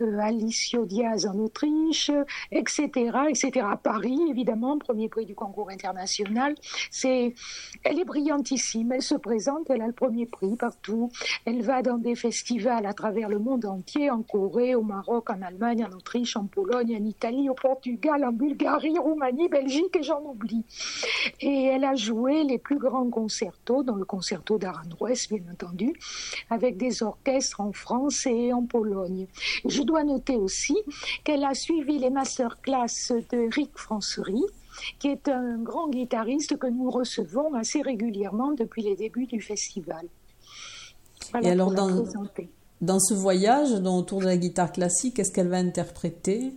euh, 0.00 0.18
Alicio 0.18 0.84
Diaz 0.84 1.26
en 1.26 1.38
Autriche, 1.38 2.10
etc., 2.50 2.90
etc. 3.28 3.66
À 3.70 3.76
Paris, 3.76 4.18
évidemment, 4.28 4.78
premier 4.78 5.08
prix 5.08 5.26
du 5.26 5.34
concours 5.34 5.70
international. 5.70 6.54
C'est, 6.90 7.34
elle 7.84 7.98
est 7.98 8.04
brillantissime. 8.04 8.92
Elle 8.92 9.02
se 9.02 9.14
présente, 9.14 9.70
elle 9.70 9.82
a 9.82 9.86
le 9.86 9.92
premier 9.92 10.26
prix 10.26 10.56
partout. 10.56 11.10
Elle 11.44 11.62
va 11.62 11.82
dans 11.82 11.98
des 11.98 12.14
festivals 12.14 12.86
à 12.86 12.92
travers 12.92 13.28
le 13.28 13.38
monde 13.38 13.64
entier, 13.64 14.10
en 14.10 14.22
Corée, 14.22 14.74
au 14.74 14.82
Maroc, 14.82 15.30
en 15.30 15.42
Allemagne, 15.42 15.84
en 15.84 15.94
Autriche, 15.94 16.36
en 16.36 16.46
Pologne, 16.46 16.96
en 17.00 17.04
Italie, 17.04 17.48
au 17.48 17.54
Portugal, 17.54 18.24
en 18.24 18.32
Bulgarie, 18.32 18.98
Roumanie, 18.98 19.48
Belgique, 19.48 19.96
et 19.96 20.02
j'en 20.02 20.22
oublie. 20.22 20.64
Et 21.40 21.64
elle 21.64 21.84
a 21.84 21.94
joué 21.94 22.44
les 22.44 22.58
plus 22.66 22.78
grands 22.78 23.08
concertos, 23.08 23.84
dont 23.84 23.94
le 23.94 24.04
concerto 24.04 24.58
d'Aranjuez, 24.58 25.28
bien 25.30 25.52
entendu, 25.52 25.92
avec 26.50 26.76
des 26.76 27.04
orchestres 27.04 27.60
en 27.60 27.72
France 27.72 28.26
et 28.26 28.52
en 28.52 28.64
Pologne. 28.64 29.28
Je 29.64 29.82
dois 29.82 30.02
noter 30.02 30.34
aussi 30.34 30.76
qu'elle 31.22 31.44
a 31.44 31.54
suivi 31.54 32.00
les 32.00 32.10
masterclass 32.10 33.12
de 33.30 33.54
Rick 33.54 33.70
Francery, 33.76 34.42
qui 34.98 35.06
est 35.06 35.28
un 35.28 35.58
grand 35.58 35.88
guitariste 35.88 36.58
que 36.58 36.66
nous 36.66 36.90
recevons 36.90 37.54
assez 37.54 37.82
régulièrement 37.82 38.50
depuis 38.50 38.82
les 38.82 38.96
débuts 38.96 39.26
du 39.26 39.40
festival. 39.40 40.04
et 41.40 41.48
alors, 41.48 41.70
dans, 41.70 42.04
dans 42.80 42.98
ce 42.98 43.14
voyage 43.14 43.74
autour 43.74 44.20
de 44.22 44.26
la 44.26 44.36
guitare 44.36 44.72
classique, 44.72 45.14
qu'est-ce 45.14 45.30
qu'elle 45.30 45.48
va 45.48 45.58
interpréter? 45.58 46.52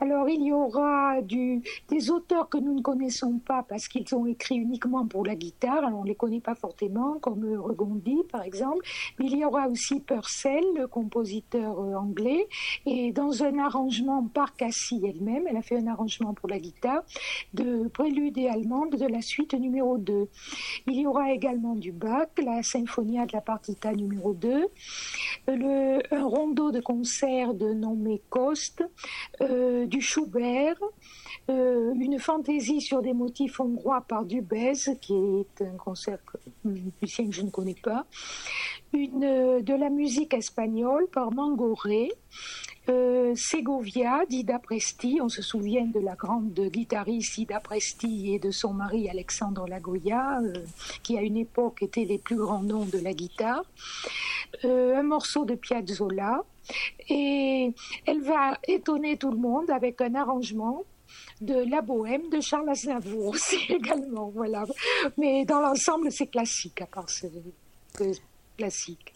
Alors 0.00 0.28
il 0.28 0.42
y 0.42 0.52
aura 0.52 1.20
des 1.22 2.10
auteurs 2.10 2.48
que 2.48 2.58
nous 2.58 2.74
ne 2.74 2.82
connaissons 2.82 3.38
pas 3.38 3.62
parce 3.62 3.88
qu'ils 3.88 4.14
ont 4.14 4.26
écrit 4.26 4.56
uniquement 4.56 5.06
pour 5.06 5.24
la 5.24 5.34
guitare, 5.34 5.90
on 5.92 6.02
ne 6.02 6.08
les 6.08 6.14
connaît 6.14 6.40
pas 6.40 6.54
fortement, 6.54 7.18
comme 7.20 7.44
Regondi 7.56 8.18
par 8.30 8.42
exemple, 8.42 8.84
mais 9.18 9.26
il 9.26 9.38
y 9.38 9.44
aura 9.44 9.68
aussi 9.68 10.00
Purcell, 10.00 10.64
le 10.76 10.86
compositeur 10.86 11.80
euh, 11.80 11.94
anglais, 11.94 12.48
et 12.86 13.12
dans 13.12 13.42
un 13.42 13.58
arrangement 13.58 14.24
par 14.24 14.54
Cassie 14.56 15.00
elle-même, 15.04 15.46
elle 15.48 15.56
a 15.56 15.62
fait 15.62 15.78
un 15.78 15.86
arrangement 15.86 16.34
pour 16.34 16.48
la 16.48 16.58
guitare, 16.58 17.02
de 17.52 17.88
Prélude 17.88 18.38
et 18.38 18.48
Allemande 18.48 18.96
de 18.96 19.06
la 19.06 19.22
suite 19.22 19.54
numéro 19.54 19.98
2. 19.98 20.28
Il 20.86 21.00
y 21.00 21.06
aura 21.06 21.32
également 21.32 21.74
du 21.74 21.92
Bach, 21.92 22.28
la 22.42 22.62
Symphonia 22.62 23.26
de 23.26 23.32
la 23.32 23.40
Partita 23.40 23.92
numéro 23.92 24.34
2, 24.34 24.66
le, 25.48 26.14
un 26.14 26.24
rondeau 26.24 26.70
de 26.70 26.80
concert 26.80 27.54
de 27.54 27.72
Nommé 27.72 28.22
Coste, 28.30 28.84
euh, 29.40 29.53
euh, 29.54 29.86
du 29.86 30.00
Schubert, 30.00 30.76
euh, 31.48 31.92
une 31.94 32.18
fantaisie 32.18 32.80
sur 32.80 33.02
des 33.02 33.12
motifs 33.12 33.60
hongrois 33.60 34.00
par 34.00 34.24
Dubez, 34.24 34.72
qui 35.00 35.14
est 35.14 35.62
un 35.62 35.76
concert 35.76 36.18
musicien 36.64 37.26
que 37.26 37.32
je 37.32 37.42
ne 37.42 37.50
connais 37.50 37.76
pas, 37.80 38.06
une, 38.92 39.24
euh, 39.24 39.60
de 39.60 39.74
la 39.74 39.90
musique 39.90 40.34
espagnole 40.34 41.06
par 41.12 41.32
Mangoré, 41.32 42.10
Segovia 43.34 44.26
d'Ida 44.28 44.58
Presti, 44.58 45.18
on 45.22 45.30
se 45.30 45.40
souvient 45.40 45.86
de 45.86 46.00
la 46.00 46.16
grande 46.16 46.52
guitariste 46.52 47.38
Ida 47.38 47.58
Presti 47.58 48.34
et 48.34 48.38
de 48.38 48.50
son 48.50 48.74
mari 48.74 49.08
Alexandre 49.08 49.66
Lagoya, 49.66 50.40
qui 51.02 51.16
à 51.16 51.22
une 51.22 51.38
époque 51.38 51.82
étaient 51.82 52.04
les 52.04 52.18
plus 52.18 52.36
grands 52.36 52.62
noms 52.62 52.84
de 52.84 52.98
la 52.98 53.14
guitare, 53.14 53.64
un 54.64 55.02
morceau 55.02 55.46
de 55.46 55.54
Piazzolla, 55.54 56.42
et 57.08 57.72
elle 58.06 58.22
va 58.22 58.58
étonner 58.66 59.16
tout 59.16 59.30
le 59.30 59.38
monde 59.38 59.70
avec 59.70 60.00
un 60.00 60.14
arrangement 60.14 60.82
de 61.40 61.70
La 61.70 61.80
Bohème 61.80 62.28
de 62.30 62.40
Charles 62.40 62.68
Aznavour 62.68 63.26
aussi 63.34 63.58
également, 63.68 64.30
voilà. 64.34 64.64
Mais 65.18 65.44
dans 65.44 65.60
l'ensemble, 65.60 66.10
c'est 66.10 66.26
classique, 66.26 66.80
à 66.80 66.86
part 66.86 67.08
c'est 67.08 67.30
classique. 68.56 69.12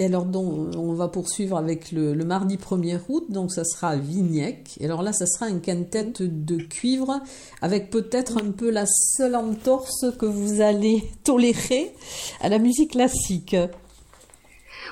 Et 0.00 0.04
alors, 0.04 0.24
donc, 0.24 0.76
on 0.76 0.92
va 0.92 1.08
poursuivre 1.08 1.56
avec 1.56 1.90
le, 1.90 2.14
mardi 2.24 2.56
1er 2.56 3.00
août, 3.08 3.26
donc 3.30 3.50
ça 3.50 3.64
sera 3.64 3.90
à. 3.90 3.98
Et 3.98 4.84
alors 4.84 5.02
là, 5.02 5.12
ça 5.12 5.26
sera 5.26 5.46
un 5.46 5.58
quintet 5.58 6.12
de 6.20 6.56
cuivre 6.62 7.20
avec 7.62 7.90
peut-être 7.90 8.38
un 8.38 8.52
peu 8.52 8.70
la 8.70 8.86
seule 8.86 9.34
entorse 9.34 10.06
que 10.16 10.26
vous 10.26 10.60
allez 10.60 11.02
tolérer 11.24 11.92
à 12.40 12.48
la 12.48 12.60
musique 12.60 12.92
classique. 12.92 13.56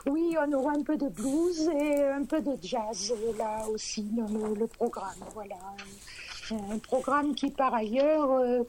Oui, 0.09 0.37
on 0.41 0.53
aura 0.53 0.73
un 0.73 0.83
peu 0.83 0.97
de 0.97 1.09
blues 1.09 1.69
et 1.69 2.05
un 2.05 2.25
peu 2.25 2.41
de 2.41 2.57
jazz 2.63 3.13
là 3.37 3.67
aussi 3.69 4.03
dans 4.03 4.55
le, 4.55 4.67
programme. 4.69 5.19
Voilà. 5.35 5.57
Un 6.53 6.79
programme 6.79 7.35
qui 7.35 7.51
par 7.51 7.75
ailleurs 7.75 8.31
euh, 8.31 8.63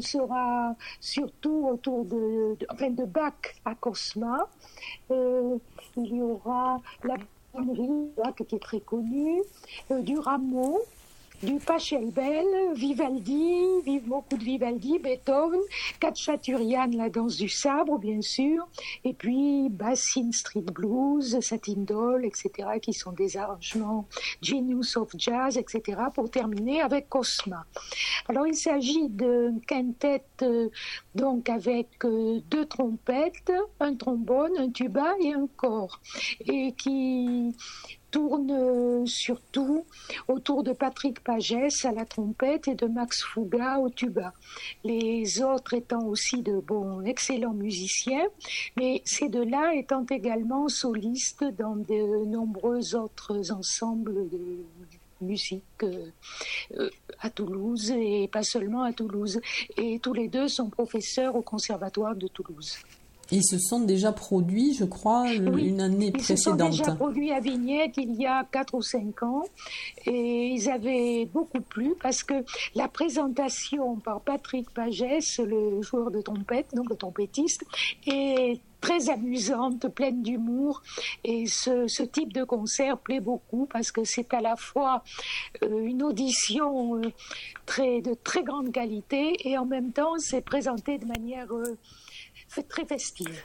sera 0.00 0.76
surtout 1.00 1.68
autour 1.72 2.04
de, 2.04 2.58
enfin 2.70 2.90
de 2.90 3.06
Bach 3.06 3.32
à 3.64 3.74
Cosma. 3.74 4.50
Euh, 5.10 5.56
il 5.96 6.14
y 6.14 6.20
aura 6.20 6.78
la 7.04 7.16
Bach 7.54 8.34
qui 8.46 8.56
est 8.56 8.62
très 8.62 8.80
connue, 8.80 9.42
euh, 9.90 10.02
du 10.02 10.18
Rameau, 10.18 10.82
du 11.42 11.58
Pachelbel, 11.58 12.46
Vivaldi, 12.74 13.82
vive 13.84 14.06
beaucoup 14.06 14.36
de 14.36 14.44
Vivaldi, 14.44 14.98
Beethoven, 14.98 15.60
Katchaturian, 15.98 16.90
la 16.94 17.08
danse 17.08 17.36
du 17.36 17.48
sabre, 17.48 17.98
bien 17.98 18.20
sûr, 18.20 18.68
et 19.04 19.12
puis 19.12 19.68
Bassin 19.68 20.30
Street 20.30 20.60
Blues, 20.60 21.40
Satin 21.40 21.78
Doll, 21.78 22.24
etc., 22.24 22.50
qui 22.80 22.92
sont 22.92 23.12
des 23.12 23.36
arrangements 23.36 24.06
Genius 24.40 24.96
of 24.96 25.10
Jazz, 25.16 25.58
etc., 25.58 26.00
pour 26.14 26.30
terminer 26.30 26.80
avec 26.80 27.08
Cosma. 27.08 27.66
Alors, 28.28 28.46
il 28.46 28.54
s'agit 28.54 29.08
d'un 29.08 29.58
quintet, 29.66 30.24
euh, 30.42 30.68
donc, 31.14 31.48
avec 31.48 31.88
euh, 32.04 32.40
deux 32.50 32.66
trompettes, 32.66 33.52
un 33.80 33.94
trombone, 33.96 34.56
un 34.58 34.70
tuba 34.70 35.14
et 35.20 35.32
un 35.32 35.48
corps, 35.56 36.00
et 36.46 36.72
qui 36.72 37.52
tourne 38.12 38.50
euh, 38.52 39.06
surtout 39.06 39.84
autour 40.28 40.62
de 40.62 40.72
Patrick 40.72 41.24
Pagès 41.24 41.84
à 41.84 41.90
la 41.90 42.04
trompette 42.04 42.68
et 42.68 42.76
de 42.76 42.86
Max 42.86 43.22
Fouga 43.22 43.78
au 43.78 43.88
tuba. 43.88 44.32
Les 44.84 45.42
autres 45.42 45.74
étant 45.74 46.04
aussi 46.04 46.42
de 46.42 46.60
bons, 46.60 47.02
excellents 47.02 47.54
musiciens, 47.54 48.28
mais 48.76 49.02
ces 49.04 49.28
deux-là 49.28 49.74
étant 49.74 50.06
également 50.08 50.68
solistes 50.68 51.44
dans 51.58 51.74
de 51.74 52.24
nombreux 52.26 52.94
autres 52.94 53.50
ensembles 53.50 54.28
de 54.28 54.64
musique 55.22 55.64
euh, 55.82 56.06
euh, 56.76 56.90
à 57.20 57.30
Toulouse 57.30 57.90
et 57.90 58.28
pas 58.28 58.42
seulement 58.42 58.82
à 58.82 58.92
Toulouse. 58.92 59.40
Et 59.76 59.98
tous 59.98 60.12
les 60.12 60.28
deux 60.28 60.48
sont 60.48 60.68
professeurs 60.68 61.34
au 61.34 61.42
Conservatoire 61.42 62.14
de 62.14 62.28
Toulouse. 62.28 62.76
Ils 63.32 63.42
se 63.42 63.58
sont 63.58 63.80
déjà 63.80 64.12
produits, 64.12 64.74
je 64.74 64.84
crois, 64.84 65.32
une 65.32 65.80
année 65.80 66.12
précédente. 66.12 66.28
Ils 66.28 66.36
se 66.38 66.44
sont 66.44 66.54
déjà 66.84 66.94
produits 66.94 67.32
à 67.32 67.40
Vignette 67.40 67.96
il 67.96 68.14
y 68.14 68.26
a 68.26 68.44
4 68.44 68.74
ou 68.74 68.82
5 68.82 69.22
ans 69.22 69.44
et 70.06 70.48
ils 70.48 70.68
avaient 70.68 71.26
beaucoup 71.32 71.60
plu 71.60 71.94
parce 72.00 72.22
que 72.22 72.44
la 72.74 72.88
présentation 72.88 73.96
par 73.96 74.20
Patrick 74.20 74.70
Pagès, 74.70 75.38
le 75.38 75.80
joueur 75.80 76.10
de 76.10 76.20
trompette, 76.20 76.74
donc 76.74 76.90
le 76.90 76.96
trompettiste, 76.96 77.64
est 78.06 78.60
très 78.82 79.08
amusante, 79.08 79.88
pleine 79.88 80.22
d'humour. 80.22 80.82
Et 81.24 81.46
ce, 81.46 82.02
type 82.02 82.34
de 82.34 82.44
concert 82.44 82.98
plaît 82.98 83.20
beaucoup 83.20 83.66
parce 83.72 83.90
que 83.92 84.04
c'est 84.04 84.34
à 84.34 84.42
la 84.42 84.56
fois 84.56 85.02
euh, 85.62 85.86
une 85.86 86.02
audition 86.02 86.96
euh, 86.96 87.12
très, 87.64 88.02
de 88.02 88.12
très 88.12 88.42
grande 88.42 88.72
qualité 88.72 89.48
et 89.48 89.56
en 89.56 89.64
même 89.64 89.92
temps 89.92 90.18
c'est 90.18 90.42
présenté 90.42 90.98
de 90.98 91.06
manière 91.06 91.50
euh, 91.52 91.78
très 92.60 92.84
festive. 92.84 93.42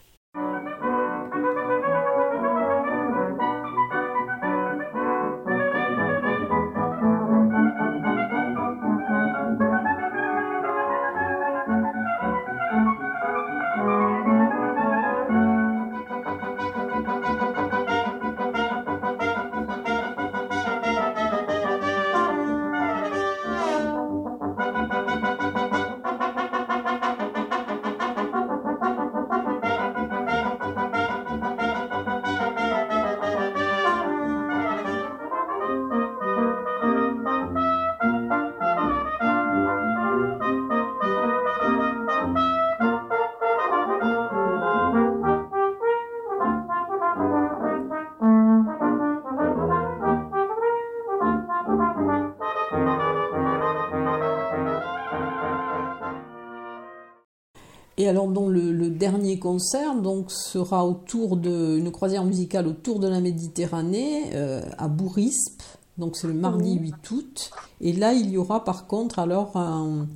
Et 58.00 58.08
alors, 58.08 58.28
donc, 58.28 58.52
le, 58.52 58.90
dernier 58.90 59.40
concert 59.40 59.96
donc, 59.96 60.32
sera 60.32 60.86
autour 60.86 61.36
de 61.36 61.78
une 61.78 61.92
croisière 61.92 62.24
musicale 62.24 62.68
autour 62.68 63.00
de 63.00 63.08
la 63.08 63.20
Méditerranée 63.20 64.36
euh, 64.36 64.62
à 64.78 64.88
Bourispe. 64.88 65.64
Donc, 65.98 66.16
c'est 66.16 66.28
le 66.28 66.36
mardi 66.36 66.76
8 66.76 67.12
août. 67.12 67.52
Et 67.82 67.94
là, 67.94 68.14
il 68.14 68.30
y 68.30 68.38
aura 68.38 68.64
par 68.64 68.86
contre 68.86 69.18
alors 69.18 69.58
un, 69.58 70.08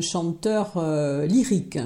chanteur 0.00 0.74
euh, 0.76 1.26
lyrique. 1.26 1.78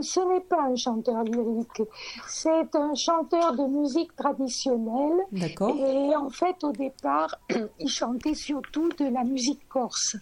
Ce 0.00 0.20
n'est 0.20 0.40
pas 0.40 0.62
un 0.62 0.76
chanteur 0.76 1.24
lyrique, 1.24 1.82
c'est 2.28 2.74
un 2.74 2.94
chanteur 2.94 3.52
de 3.54 3.64
musique 3.66 4.14
traditionnelle. 4.14 5.18
D'accord. 5.32 5.74
Et 5.76 6.14
en 6.14 6.30
fait, 6.30 6.62
au 6.62 6.72
départ, 6.72 7.38
il 7.80 7.88
chantait 7.88 8.34
surtout 8.34 8.88
de 8.90 9.06
la 9.06 9.24
musique 9.24 9.68
corse, 9.68 10.16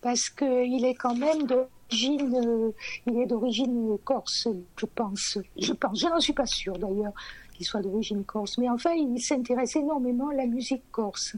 parce 0.00 0.30
qu'il 0.30 0.84
est 0.84 0.94
quand 0.94 1.14
même 1.14 1.46
de 1.46 1.64
d'origine, 1.92 2.72
il 3.06 3.18
est 3.18 3.26
d'origine 3.26 3.98
corse, 4.04 4.48
je 4.76 4.86
pense. 4.86 5.38
Je 5.56 5.72
pense, 5.72 6.00
je 6.00 6.06
n'en 6.06 6.20
suis 6.20 6.32
pas 6.32 6.46
sûre 6.46 6.78
d'ailleurs 6.78 7.12
qu'il 7.52 7.66
soit 7.66 7.82
d'origine 7.82 8.24
corse, 8.24 8.56
mais 8.56 8.70
enfin, 8.70 8.92
il 8.92 9.20
s'intéresse 9.20 9.76
énormément 9.76 10.30
à 10.30 10.34
la 10.34 10.46
musique 10.46 10.84
corse. 10.90 11.36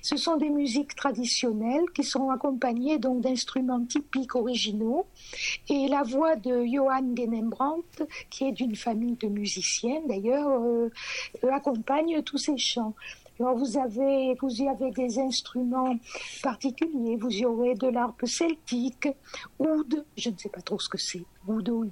Ce 0.00 0.16
sont 0.16 0.36
des 0.38 0.48
musiques 0.48 0.94
traditionnelles 0.94 1.84
qui 1.94 2.02
sont 2.02 2.30
accompagnées 2.30 2.98
donc 2.98 3.20
d'instruments 3.20 3.84
typiques 3.84 4.34
originaux 4.34 5.06
et 5.68 5.86
la 5.88 6.02
voix 6.02 6.36
de 6.36 6.64
Johann 6.64 7.14
Genembrandt, 7.14 8.06
qui 8.30 8.44
est 8.44 8.52
d'une 8.52 8.74
famille 8.74 9.16
de 9.16 9.28
musiciens 9.28 10.00
d'ailleurs, 10.08 10.48
euh, 10.48 10.88
accompagne 11.52 12.22
tous 12.22 12.38
ces 12.38 12.56
chants. 12.56 12.94
Vous 13.38 13.78
avez, 13.78 14.34
vous 14.40 14.62
y 14.62 14.68
avez 14.68 14.90
des 14.92 15.18
instruments 15.18 15.96
particuliers. 16.42 17.16
Vous 17.16 17.30
y 17.30 17.44
aurez 17.44 17.74
de 17.74 17.88
l'harpe 17.88 18.26
celtique, 18.26 19.08
oud, 19.58 20.04
je 20.16 20.30
ne 20.30 20.36
sais 20.38 20.48
pas 20.48 20.62
trop 20.62 20.78
ce 20.78 20.88
que 20.88 20.98
c'est, 20.98 21.24
oud 21.48 21.68
ou 21.68 21.84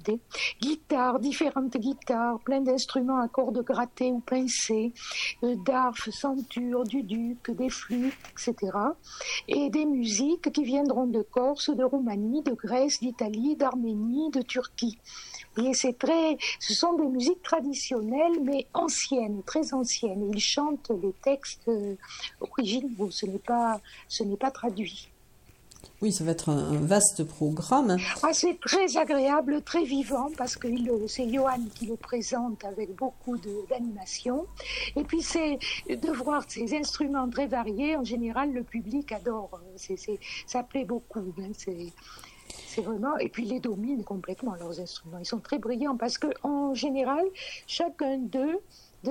guitare, 0.61 1.19
différentes 1.19 1.77
guitares, 1.77 2.39
plein 2.39 2.61
d'instruments 2.61 3.19
à 3.19 3.27
cordes 3.27 3.63
grattées 3.63 4.11
ou 4.11 4.19
pincées, 4.19 4.93
euh, 5.43 5.55
d'arf, 5.65 6.09
centure, 6.09 6.83
du 6.83 7.03
duc, 7.03 7.51
des 7.51 7.69
flûtes, 7.69 8.13
etc. 8.31 8.71
Et 9.47 9.69
des 9.69 9.85
musiques 9.85 10.51
qui 10.51 10.63
viendront 10.63 11.07
de 11.07 11.21
Corse, 11.21 11.69
de 11.69 11.83
Roumanie, 11.83 12.43
de 12.43 12.53
Grèce, 12.53 12.99
d'Italie, 12.99 13.55
d'Arménie, 13.55 14.29
de 14.31 14.41
Turquie. 14.41 14.97
Et 15.57 15.73
c'est 15.73 15.97
très, 15.97 16.37
ce 16.59 16.73
sont 16.73 16.93
des 16.93 17.05
musiques 17.05 17.43
traditionnelles, 17.43 18.39
mais 18.41 18.67
anciennes, 18.73 19.43
très 19.43 19.73
anciennes. 19.73 20.31
Ils 20.33 20.39
chantent 20.39 20.91
les 21.01 21.13
textes 21.23 21.67
euh, 21.67 21.95
originaux. 22.41 23.11
Ce 23.11 23.25
n'est 23.25 23.37
pas, 23.37 23.79
ce 24.07 24.23
n'est 24.23 24.37
pas 24.37 24.49
traduit. 24.49 25.12
Oui, 26.01 26.11
ça 26.11 26.23
va 26.23 26.31
être 26.31 26.49
un, 26.49 26.77
vaste 26.81 27.23
programme. 27.23 27.97
Ah, 28.23 28.33
c'est 28.33 28.59
très 28.59 28.97
agréable, 28.97 29.61
très 29.61 29.83
vivant, 29.83 30.29
parce 30.37 30.57
que 30.57 30.67
c'est 31.07 31.31
Johan 31.31 31.59
qui 31.75 31.85
le 31.85 31.95
présente 31.95 32.63
avec 32.65 32.93
beaucoup 32.95 33.37
d'animation. 33.69 34.45
Et 34.95 35.03
puis, 35.03 35.21
c'est 35.21 35.59
de 35.89 36.11
voir 36.11 36.43
ces 36.47 36.75
instruments 36.75 37.29
très 37.29 37.47
variés. 37.47 37.95
En 37.95 38.03
général, 38.03 38.51
le 38.51 38.63
public 38.63 39.11
adore. 39.11 39.61
C'est, 39.77 39.97
ça 40.45 40.63
plaît 40.63 40.85
beaucoup. 40.85 41.33
Hein. 41.39 41.51
C'est, 41.55 42.81
vraiment 42.81 43.15
et 43.17 43.29
puis 43.29 43.43
ils 43.43 43.49
les 43.49 43.59
dominent 43.59 44.03
complètement 44.03 44.55
leurs 44.55 44.79
instruments. 44.79 45.19
Ils 45.19 45.25
sont 45.25 45.39
très 45.39 45.59
brillants 45.59 45.95
parce 45.95 46.17
que 46.17 46.27
en 46.41 46.73
général, 46.73 47.23
chacun 47.67 48.17
d'eux 48.17 48.59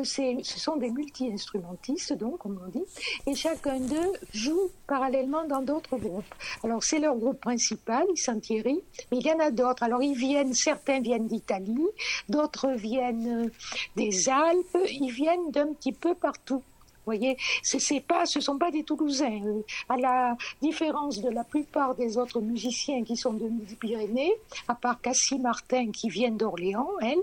ce 0.02 0.58
sont 0.58 0.76
des 0.76 0.90
multi-instrumentistes, 0.90 2.14
donc, 2.14 2.38
comme 2.38 2.60
on 2.64 2.70
dit, 2.70 2.84
et 3.26 3.34
chacun 3.34 3.78
d'eux 3.78 4.12
joue 4.32 4.70
parallèlement 4.86 5.44
dans 5.46 5.62
d'autres 5.62 5.96
groupes. 5.96 6.34
Alors, 6.64 6.82
c'est 6.82 6.98
leur 6.98 7.16
groupe 7.16 7.40
principal, 7.40 8.06
Thierry, 8.40 8.80
mais 9.10 9.18
il 9.18 9.26
y 9.26 9.32
en 9.32 9.38
a 9.40 9.50
d'autres. 9.50 9.82
Alors, 9.82 10.02
ils 10.02 10.16
viennent, 10.16 10.54
certains 10.54 11.00
viennent 11.00 11.26
d'Italie, 11.26 11.86
d'autres 12.28 12.70
viennent 12.70 13.50
des 13.96 14.28
Alpes, 14.28 14.78
ils 14.90 15.12
viennent 15.12 15.50
d'un 15.50 15.72
petit 15.74 15.92
peu 15.92 16.14
partout 16.14 16.62
voyez, 17.04 17.36
c'est 17.62 17.78
ce 18.24 18.40
sont 18.40 18.58
pas 18.58 18.70
des 18.70 18.82
Toulousains. 18.84 19.40
Euh, 19.44 19.62
à 19.88 19.96
la 19.96 20.36
différence 20.60 21.20
de 21.20 21.30
la 21.30 21.44
plupart 21.44 21.94
des 21.94 22.16
autres 22.18 22.40
musiciens 22.40 23.04
qui 23.04 23.16
sont 23.16 23.32
de 23.32 23.44
Midi-Pyrénées, 23.44 24.32
à 24.68 24.74
part 24.74 25.00
Cassie 25.00 25.38
Martin 25.38 25.90
qui 25.90 26.08
vient 26.08 26.30
d'Orléans, 26.30 26.90
elle, 27.00 27.22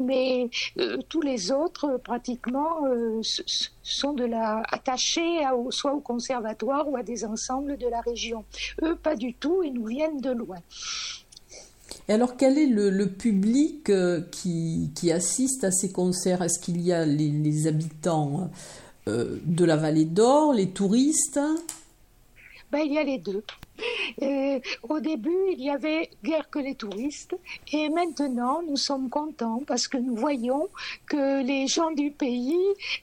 mais 0.00 0.48
euh, 0.78 0.98
tous 1.08 1.20
les 1.20 1.52
autres 1.52 1.98
pratiquement 2.02 2.86
euh, 2.86 3.20
sont 3.82 4.16
attachés 4.72 5.40
soit 5.70 5.92
au 5.92 6.00
conservatoire 6.00 6.88
ou 6.88 6.96
à 6.96 7.02
des 7.02 7.24
ensembles 7.24 7.76
de 7.76 7.88
la 7.88 8.00
région. 8.00 8.44
Eux, 8.82 8.96
pas 8.96 9.16
du 9.16 9.34
tout, 9.34 9.62
ils 9.62 9.72
nous 9.72 9.86
viennent 9.86 10.20
de 10.20 10.30
loin. 10.30 10.58
Alors, 12.08 12.36
quel 12.36 12.58
est 12.58 12.66
le, 12.66 13.06
public 13.06 13.90
qui, 14.30 15.12
assiste 15.12 15.64
à 15.64 15.70
ces 15.70 15.90
concerts? 15.90 16.42
Est-ce 16.42 16.58
qu'il 16.60 16.80
y 16.80 16.92
a 16.92 17.04
les 17.04 17.66
habitants 17.66 18.50
euh, 19.08 19.38
de 19.44 19.64
la 19.64 19.76
vallée 19.76 20.04
d'Or, 20.04 20.52
les 20.52 20.70
touristes 20.70 21.40
ben, 22.72 22.80
Il 22.80 22.92
y 22.92 22.98
a 22.98 23.04
les 23.04 23.18
deux. 23.18 23.44
Euh, 24.22 24.58
au 24.88 24.98
début, 24.98 25.52
il 25.52 25.62
y 25.62 25.70
avait 25.70 26.10
guère 26.24 26.50
que 26.50 26.58
les 26.58 26.74
touristes, 26.74 27.36
et 27.72 27.88
maintenant, 27.88 28.62
nous 28.66 28.76
sommes 28.76 29.08
contents 29.08 29.62
parce 29.66 29.86
que 29.86 29.98
nous 29.98 30.16
voyons 30.16 30.68
que 31.06 31.44
les 31.44 31.68
gens 31.68 31.92
du 31.92 32.10
pays 32.10 32.58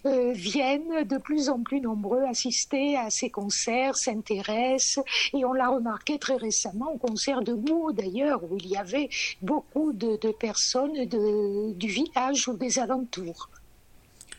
euh, 0.05 0.33
viennent 0.33 1.05
de 1.05 1.17
plus 1.17 1.49
en 1.49 1.61
plus 1.61 1.79
nombreux 1.79 2.23
assister 2.23 2.97
à 2.97 3.09
ces 3.09 3.29
concerts, 3.29 3.95
s'intéressent, 3.95 5.05
et 5.33 5.45
on 5.45 5.53
l'a 5.53 5.69
remarqué 5.69 6.17
très 6.17 6.35
récemment 6.35 6.91
au 6.93 6.97
concert 6.97 7.41
de 7.41 7.53
Mou, 7.53 7.93
d'ailleurs, 7.93 8.43
où 8.43 8.57
il 8.57 8.67
y 8.67 8.75
avait 8.75 9.09
beaucoup 9.41 9.93
de, 9.93 10.17
personnes 10.33 11.05
du 11.05 11.87
village 11.87 12.47
ou 12.47 12.57
des 12.57 12.79
alentours. 12.79 13.49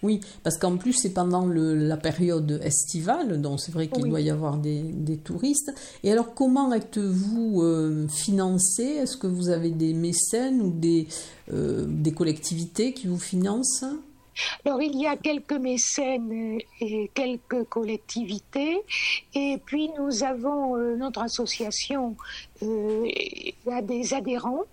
Oui, 0.05 0.21
parce 0.43 0.59
qu'en 0.59 0.77
plus, 0.77 0.93
c'est 0.93 1.15
pendant 1.15 1.47
la 1.47 1.97
période 1.97 2.61
estivale, 2.63 3.41
donc 3.41 3.59
c'est 3.59 3.73
vrai 3.73 3.89
qu'il 3.89 4.05
doit 4.05 4.21
y 4.21 4.29
avoir 4.29 4.59
des, 4.59 5.19
touristes. 5.25 5.73
Et 6.03 6.13
alors, 6.13 6.35
comment 6.35 6.75
êtes-vous 6.75 7.63
euh, 7.63 8.07
financé? 8.09 8.83
Est-ce 8.83 9.17
que 9.17 9.27
vous 9.27 9.49
avez 9.49 9.71
des 9.71 9.95
mécènes 9.95 10.61
ou 10.61 10.71
des, 10.71 11.09
euh, 11.55 11.87
des 11.89 12.13
collectivités 12.13 12.93
qui 12.93 13.07
vous 13.07 13.19
financent? 13.19 13.87
Alors 14.65 14.83
il 14.83 14.99
y 15.01 15.07
a 15.07 15.17
quelques 15.17 15.53
mécènes 15.53 16.59
et 16.81 17.11
quelques 17.15 17.65
collectivités, 17.65 18.81
et 19.35 19.59
puis 19.65 19.91
nous 19.99 20.23
avons 20.23 20.77
euh, 20.77 20.97
notre 20.97 21.21
association 21.21 22.17
euh, 22.63 23.09
des 23.83 24.15
adhérents, 24.15 24.65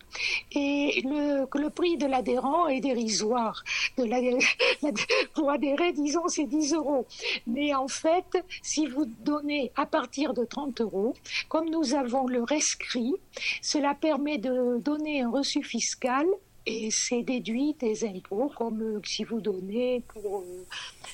et 0.53 1.01
le, 1.03 1.69
prix 1.69 1.97
de 1.97 2.05
l'adhérent 2.05 2.67
est 2.67 2.81
dérisoire. 2.81 3.63
Pour 5.33 5.49
adhérer, 5.49 5.93
disons, 5.93 6.27
c'est 6.27 6.45
10 6.45 6.73
euros. 6.73 7.05
Mais 7.47 7.73
en 7.73 7.87
fait, 7.87 8.43
si 8.61 8.87
vous 8.87 9.05
donnez 9.05 9.71
à 9.75 9.85
partir 9.85 10.33
de 10.33 10.43
30 10.43 10.81
euros, 10.81 11.13
comme 11.49 11.69
nous 11.69 11.93
avons 11.93 12.27
le 12.27 12.43
rescrit, 12.43 13.13
cela 13.61 13.93
permet 13.93 14.37
de 14.37 14.77
donner 14.79 15.21
un 15.21 15.29
reçu 15.29 15.63
fiscal 15.63 16.25
et 16.65 16.89
c'est 16.91 17.23
déduit 17.23 17.75
des 17.79 18.05
impôts 18.05 18.51
comme 18.55 18.81
euh, 18.81 19.01
si 19.03 19.23
vous 19.23 19.41
donnez 19.41 20.03
pour 20.07 20.39
euh, 20.39 20.65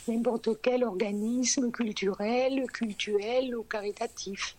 n'importe 0.07 0.49
quel 0.61 0.83
organisme 0.83 1.71
culturel, 1.71 2.65
cultuel 2.71 3.55
ou 3.55 3.63
caritatif. 3.63 4.55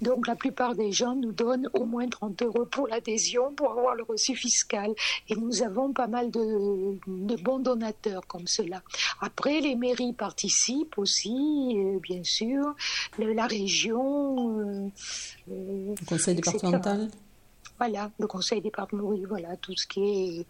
Donc 0.00 0.26
la 0.26 0.34
plupart 0.34 0.74
des 0.74 0.90
gens 0.90 1.14
nous 1.14 1.32
donnent 1.32 1.70
au 1.72 1.84
moins 1.84 2.08
30 2.08 2.42
euros 2.42 2.66
pour 2.66 2.88
l'adhésion 2.88 3.52
pour 3.54 3.70
avoir 3.70 3.94
le 3.94 4.02
reçu 4.02 4.34
fiscal. 4.34 4.92
Et 5.28 5.36
nous 5.36 5.62
avons 5.62 5.92
pas 5.92 6.08
mal 6.08 6.30
de, 6.30 6.98
bons 7.42 7.58
donateurs 7.60 8.26
comme 8.26 8.46
cela. 8.46 8.82
Après, 9.20 9.60
les 9.60 9.76
mairies 9.76 10.12
participent 10.12 10.98
aussi, 10.98 11.74
euh, 11.76 11.98
bien 12.00 12.22
sûr, 12.24 12.74
la 13.18 13.46
région. 13.46 14.90
le 15.46 16.06
conseil 16.06 16.34
départemental 16.34 17.08
voilà, 17.86 18.10
le 18.18 18.26
conseil 18.26 18.62
départemental, 18.62 19.26
voilà, 19.26 19.56
tout 19.58 19.76
ce 19.76 19.86
qui 19.86 20.00
est, 20.00 20.46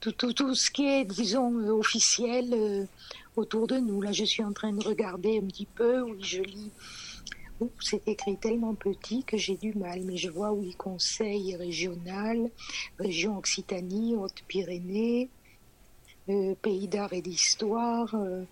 tout, 0.00 0.54
ce 0.54 0.70
qui 0.70 0.86
est, 0.86 1.04
disons, 1.04 1.52
euh, 1.58 1.72
officiel 1.72 2.52
euh, 2.52 2.84
autour 3.36 3.66
de 3.66 3.78
nous. 3.78 4.00
Là, 4.00 4.12
je 4.12 4.24
suis 4.24 4.44
en 4.44 4.52
train 4.52 4.72
de 4.72 4.84
regarder 4.84 5.38
un 5.38 5.46
petit 5.46 5.66
peu, 5.66 6.02
oui, 6.02 6.22
je 6.22 6.42
lis. 6.42 6.70
C'est 7.80 8.06
écrit 8.06 8.36
tellement 8.36 8.74
petit 8.74 9.24
que 9.24 9.36
j'ai 9.36 9.56
du 9.56 9.74
mal, 9.74 10.02
mais 10.02 10.16
je 10.16 10.28
vois 10.28 10.52
oui, 10.52 10.74
conseil 10.74 11.56
régional, 11.56 12.50
région 12.98 13.38
Occitanie, 13.38 14.14
Haute-Pyrénées, 14.14 15.30
euh, 16.28 16.54
pays 16.62 16.86
d'art 16.86 17.12
et 17.12 17.22
d'histoire, 17.22 18.14
euh, 18.14 18.44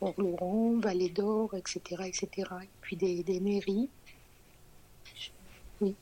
Orleron, 0.00 0.78
Vallée 0.78 1.10
d'Or, 1.10 1.54
etc., 1.54 1.80
etc. 2.06 2.28
Et 2.62 2.68
puis 2.80 2.96
des, 2.96 3.22
des 3.22 3.40
mairies. 3.40 3.90
Oui. 5.80 5.94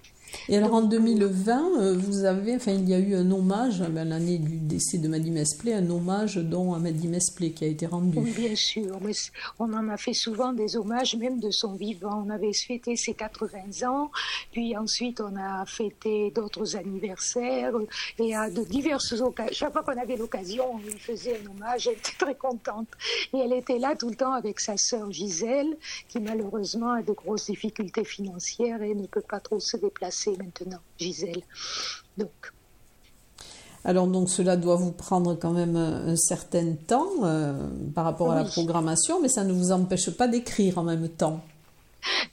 Et 0.48 0.56
alors 0.56 0.74
en 0.74 0.82
2020, 0.82 1.80
euh, 1.80 1.96
vous 1.96 2.24
avez, 2.24 2.56
enfin 2.56 2.72
il 2.72 2.88
y 2.88 2.94
a 2.94 2.98
eu 2.98 3.14
un 3.14 3.30
hommage, 3.30 3.80
ben, 3.80 4.08
l'année 4.08 4.38
du 4.38 4.56
décès 4.58 4.98
de 4.98 5.08
Maddy 5.08 5.30
Mesplé, 5.30 5.72
un 5.72 5.88
hommage 5.90 6.36
dont 6.36 6.74
à 6.74 6.78
Maddy 6.78 7.08
Mesplé 7.08 7.52
qui 7.52 7.64
a 7.64 7.68
été 7.68 7.86
rendu. 7.86 8.18
Oui, 8.18 8.32
bien 8.32 8.54
sûr, 8.54 8.98
mais 9.02 9.12
on 9.58 9.72
en 9.72 9.88
a 9.88 9.96
fait 9.96 10.12
souvent 10.12 10.52
des 10.52 10.76
hommages, 10.76 11.16
même 11.16 11.40
de 11.40 11.50
son 11.50 11.74
vivant. 11.74 12.24
On 12.26 12.30
avait 12.30 12.52
fêté 12.52 12.96
ses 12.96 13.14
80 13.14 13.88
ans, 13.88 14.10
puis 14.52 14.76
ensuite 14.76 15.20
on 15.20 15.36
a 15.36 15.64
fêté 15.66 16.32
d'autres 16.34 16.76
anniversaires, 16.76 17.72
et 18.18 18.34
à 18.34 18.50
de 18.50 18.64
diverses 18.64 19.12
occasions. 19.20 19.52
Chaque 19.52 19.72
fois 19.72 19.82
qu'on 19.82 20.00
avait 20.00 20.16
l'occasion, 20.16 20.64
on 20.74 20.78
lui 20.78 20.98
faisait 20.98 21.40
un 21.44 21.50
hommage, 21.50 21.86
elle 21.86 21.94
était 21.94 22.18
très 22.18 22.34
contente. 22.34 22.88
Et 23.32 23.38
elle 23.38 23.52
était 23.52 23.78
là 23.78 23.94
tout 23.96 24.08
le 24.08 24.16
temps 24.16 24.32
avec 24.32 24.60
sa 24.60 24.76
sœur 24.76 25.10
Gisèle, 25.10 25.76
qui 26.08 26.20
malheureusement 26.20 26.92
a 26.92 27.02
de 27.02 27.12
grosses 27.12 27.46
difficultés 27.46 28.04
financières 28.04 28.82
et 28.82 28.94
ne 28.94 29.06
peut 29.06 29.20
pas 29.20 29.40
trop 29.40 29.60
se 29.60 29.76
déplacer 29.76 30.19
maintenant, 30.28 30.80
Gisèle. 30.98 31.42
Donc. 32.16 32.52
Alors 33.82 34.06
donc 34.06 34.28
cela 34.28 34.56
doit 34.56 34.76
vous 34.76 34.92
prendre 34.92 35.34
quand 35.34 35.52
même 35.52 35.76
un 35.76 36.16
certain 36.16 36.74
temps 36.74 37.08
euh, 37.22 37.68
par 37.94 38.04
rapport 38.04 38.30
à 38.30 38.34
la 38.34 38.44
programmation, 38.44 39.22
mais 39.22 39.28
ça 39.28 39.42
ne 39.42 39.52
vous 39.52 39.72
empêche 39.72 40.10
pas 40.10 40.28
d'écrire 40.28 40.76
en 40.76 40.82
même 40.82 41.08
temps. 41.08 41.40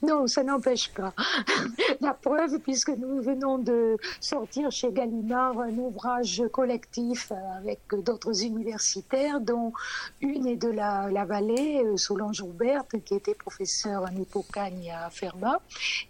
Non, 0.02 0.26
ça 0.26 0.42
n'empêche 0.42 0.90
pas. 0.90 1.12
La 2.00 2.14
preuve, 2.14 2.58
puisque 2.60 2.90
nous 2.90 3.20
venons 3.20 3.58
de 3.58 3.96
sortir 4.20 4.70
chez 4.70 4.92
Gallimard 4.92 5.58
un 5.60 5.76
ouvrage 5.76 6.42
collectif 6.52 7.32
avec 7.56 7.80
d'autres 7.92 8.44
universitaires, 8.44 9.40
dont 9.40 9.72
une 10.20 10.46
est 10.46 10.56
de 10.56 10.68
la, 10.68 11.08
la 11.10 11.24
Vallée, 11.24 11.82
euh, 11.84 11.96
Solange 11.96 12.42
Aubert, 12.42 12.84
qui 13.04 13.14
était 13.14 13.34
professeur 13.34 14.02
en 14.02 14.20
Hippocagne 14.20 14.90
à 14.90 15.10
Fermat. 15.10 15.60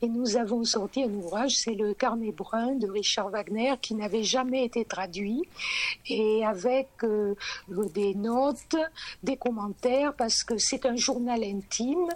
Et 0.03 0.09
nous 0.09 0.37
avons 0.37 0.65
sorti 0.65 1.05
un 1.05 1.13
ouvrage, 1.13 1.57
c'est 1.57 1.75
le 1.75 1.95
Carnet 1.95 2.33
brun 2.33 2.75
de 2.75 2.89
Richard 2.89 3.31
Wagner, 3.31 3.75
qui 3.81 3.95
n'avait 3.95 4.23
jamais 4.23 4.65
été 4.65 4.85
traduit, 4.85 5.43
et 6.07 6.45
avec 6.45 6.89
euh, 7.05 7.35
des 7.95 8.15
notes, 8.15 8.77
des 9.23 9.37
commentaires, 9.37 10.15
parce 10.15 10.45
que 10.45 10.59
c'est 10.59 10.87
un 10.87 10.97
journal 10.97 11.43
intime 11.43 12.09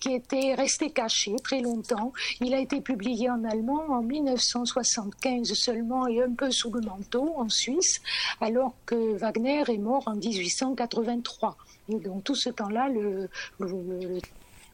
qui 0.00 0.14
était 0.14 0.54
resté 0.54 0.87
caché 0.90 1.36
très 1.42 1.60
longtemps. 1.60 2.12
Il 2.40 2.54
a 2.54 2.58
été 2.58 2.80
publié 2.80 3.30
en 3.30 3.44
allemand 3.44 3.84
en 3.88 4.02
1975 4.02 5.52
seulement 5.54 6.06
et 6.06 6.22
un 6.22 6.32
peu 6.32 6.50
sous 6.50 6.72
le 6.72 6.80
manteau 6.80 7.34
en 7.36 7.48
Suisse, 7.48 8.00
alors 8.40 8.74
que 8.86 9.16
Wagner 9.16 9.62
est 9.68 9.78
mort 9.78 10.04
en 10.06 10.14
1883. 10.14 11.56
Et 11.90 11.96
donc 11.96 12.24
tout 12.24 12.34
ce 12.34 12.50
temps-là, 12.50 12.88
le, 12.88 13.28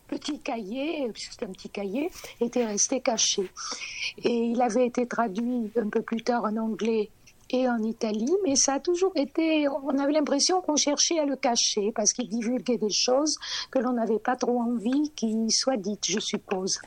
petit 0.09 0.39
cahier, 0.39 1.11
c'est 1.15 1.45
un 1.45 1.53
petit 1.53 1.71
cahier, 1.71 2.11
était 2.41 2.67
resté 2.67 3.01
caché. 3.01 3.51
Et 4.23 4.47
il 4.47 4.61
avait 4.61 4.87
été 4.87 5.07
traduit 5.07 5.71
un 5.77 5.89
peu 5.89 6.03
plus 6.03 6.23
tard 6.23 6.45
en 6.45 6.57
anglais 6.57 7.11
et 7.51 7.69
en 7.69 7.83
Italie, 7.83 8.35
mais 8.45 8.57
ça 8.57 8.75
a 8.75 8.81
toujours 8.81 9.13
été, 9.17 9.69
on 9.69 9.99
avait 9.99 10.13
l'impression 10.13 10.61
qu'on 10.61 10.77
cherchait 10.77 11.19
à 11.19 11.25
le 11.25 11.37
cacher 11.37 11.93
parce 11.95 12.13
qu'il 12.13 12.29
divulguait 12.29 12.79
des 12.79 12.91
choses 12.91 13.37
que 13.71 13.79
l'on 13.79 13.93
n'avait 13.93 14.19
pas 14.19 14.37
trop 14.37 14.61
envie 14.61 15.11
qu'il 15.15 15.51
soient 15.51 15.77
dites, 15.77 16.07
je 16.07 16.21
suppose. 16.21 16.79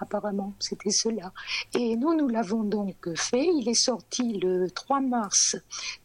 Apparemment, 0.00 0.52
c'était 0.58 0.90
cela. 0.90 1.32
Et 1.74 1.96
nous, 1.96 2.14
nous 2.14 2.28
l'avons 2.28 2.64
donc 2.64 3.08
fait. 3.16 3.46
Il 3.46 3.68
est 3.68 3.74
sorti 3.74 4.38
le 4.38 4.70
3 4.70 5.00
mars 5.00 5.56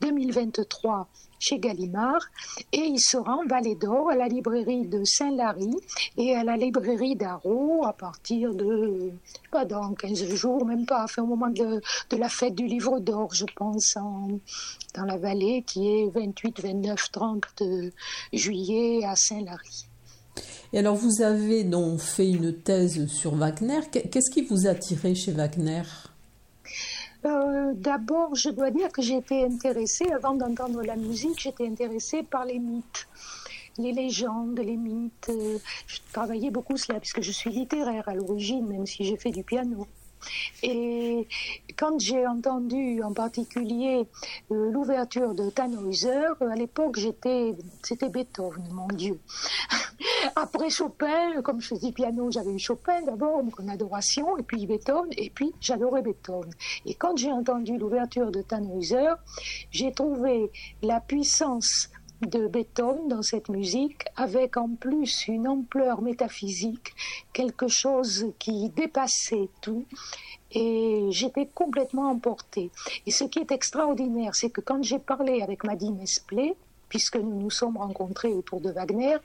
2023 0.02 1.08
chez 1.40 1.58
Gallimard 1.58 2.28
et 2.72 2.82
il 2.82 3.00
sera 3.00 3.38
en 3.38 3.46
Vallée 3.46 3.76
d'Or 3.76 4.10
à 4.10 4.16
la 4.16 4.28
librairie 4.28 4.88
de 4.88 5.04
Saint-Lary 5.04 5.74
et 6.18 6.36
à 6.36 6.44
la 6.44 6.58
librairie 6.58 7.16
d'Arrault 7.16 7.84
à 7.86 7.94
partir 7.94 8.54
de, 8.54 9.12
pas 9.52 9.66
dans 9.66 9.94
15 9.94 10.26
jours, 10.36 10.66
même 10.66 10.86
pas, 10.86 11.04
enfin, 11.04 11.24
au 11.24 11.28
moment 11.28 11.50
de, 11.50 11.82
de 12.10 12.18
la 12.18 12.30
fête 12.30 12.56
du 12.56 12.68
livre 12.68 13.00
d'or, 13.00 13.34
je 13.34 13.46
pense, 13.56 13.96
en, 13.98 14.40
dans 14.96 15.06
la 15.06 15.18
vallée 15.18 15.64
qui 15.66 15.88
est 15.88 16.10
28, 16.10 16.62
29, 16.62 17.12
30 17.12 17.64
juillet 18.34 19.06
à 19.06 19.16
Saint-Lary. 19.16 19.86
Et 20.72 20.80
alors 20.80 20.96
vous 20.96 21.22
avez 21.22 21.64
donc 21.64 22.00
fait 22.00 22.30
une 22.30 22.54
thèse 22.54 23.08
sur 23.08 23.36
Wagner. 23.36 23.80
Qu'est-ce 23.92 24.30
qui 24.30 24.44
vous 24.44 24.68
a 24.68 24.72
attiré 24.72 25.16
chez 25.16 25.32
Wagner? 25.32 25.82
Euh, 27.26 27.74
d'abord, 27.76 28.36
je 28.36 28.50
dois 28.50 28.72
dire 28.72 28.92
que 28.92 29.02
j'étais 29.02 29.44
intéressée, 29.44 30.10
avant 30.12 30.34
d'entendre 30.34 30.82
la 30.84 30.96
musique, 30.96 31.40
j'étais 31.40 31.68
intéressée 31.68 32.24
par 32.24 32.46
les 32.46 32.60
mythes 32.60 33.08
les 33.80 33.94
légendes, 33.94 34.60
les 34.60 34.78
mythes. 34.78 35.30
Euh, 35.30 35.58
je 35.88 36.00
travaillais 36.12 36.52
beaucoup 36.52 36.78
cela, 36.78 37.00
puisque 37.00 37.22
je 37.22 37.32
suis 37.32 37.50
littéraire 37.50 38.08
à 38.08 38.14
l'origine, 38.14 38.68
même 38.68 38.86
si 38.86 39.04
j'ai 39.06 39.18
fait 39.18 39.32
du 39.32 39.44
piano. 39.44 39.88
Et 40.64 41.28
quand 41.78 42.00
j'ai 42.00 42.28
entendu 42.28 43.02
en 43.04 43.14
particulier 43.14 44.06
euh, 44.52 44.72
l'ouverture 44.72 45.34
de 45.34 45.50
Tannhäuser, 45.50 46.28
à 46.42 46.56
l'époque 46.56 46.98
j'étais, 46.98 47.56
c'était 47.84 48.10
Beethoven, 48.10 48.64
mon 48.72 48.88
Dieu. 48.88 49.20
Après 50.36 50.70
Chopin, 50.70 51.42
comme 51.42 51.62
je 51.62 51.70
faisais 51.70 51.92
piano, 51.92 52.32
j'avais 52.32 52.54
eu 52.54 52.60
Chopin 52.60 53.02
d'abord, 53.02 53.42
en 53.60 53.68
adoration, 53.68 54.38
et 54.38 54.44
puis 54.44 54.66
Beethoven, 54.66 55.10
et 55.18 55.30
puis 55.30 55.54
j'adorais 55.62 56.02
Beethoven. 56.02 56.52
Et 56.86 56.94
quand 56.94 57.18
j'ai 57.18 57.32
entendu 57.32 57.78
l'ouverture 57.78 58.32
de 58.32 58.42
Tannhäuser, 58.42 59.14
j'ai 59.72 59.92
trouvé 59.92 60.52
la 60.82 61.00
puissance 61.00 61.90
de 62.22 62.48
Beethoven 62.48 63.08
dans 63.08 63.22
cette 63.22 63.50
musique, 63.50 64.06
avec 64.16 64.58
en 64.58 64.70
plus 64.70 65.28
une 65.28 65.48
ampleur 65.48 66.02
métaphysique, 66.02 66.94
quelque 67.34 67.68
chose 67.68 68.28
qui 68.40 68.70
dépassait 68.70 69.50
tout. 69.62 69.86
Et 70.52 71.06
j'étais 71.12 71.46
complètement 71.46 72.10
emportée. 72.10 72.72
Et 73.06 73.12
ce 73.12 73.24
qui 73.24 73.40
est 73.40 73.52
extraordinaire, 73.52 74.34
c'est 74.36 74.50
que 74.50 74.62
quand 74.62 74.84
j'ai 74.84 75.00
parlé 75.00 75.42
avec 75.42 75.64
Madine 75.64 76.02
Esplé, 76.02 76.56
puisque 76.90 77.16
nous 77.18 77.40
nous 77.40 77.52
sommes 77.52 77.78
rencontrés 77.78 78.34
autour 78.34 78.60
de 78.60 78.72
Wagner, 78.72 79.18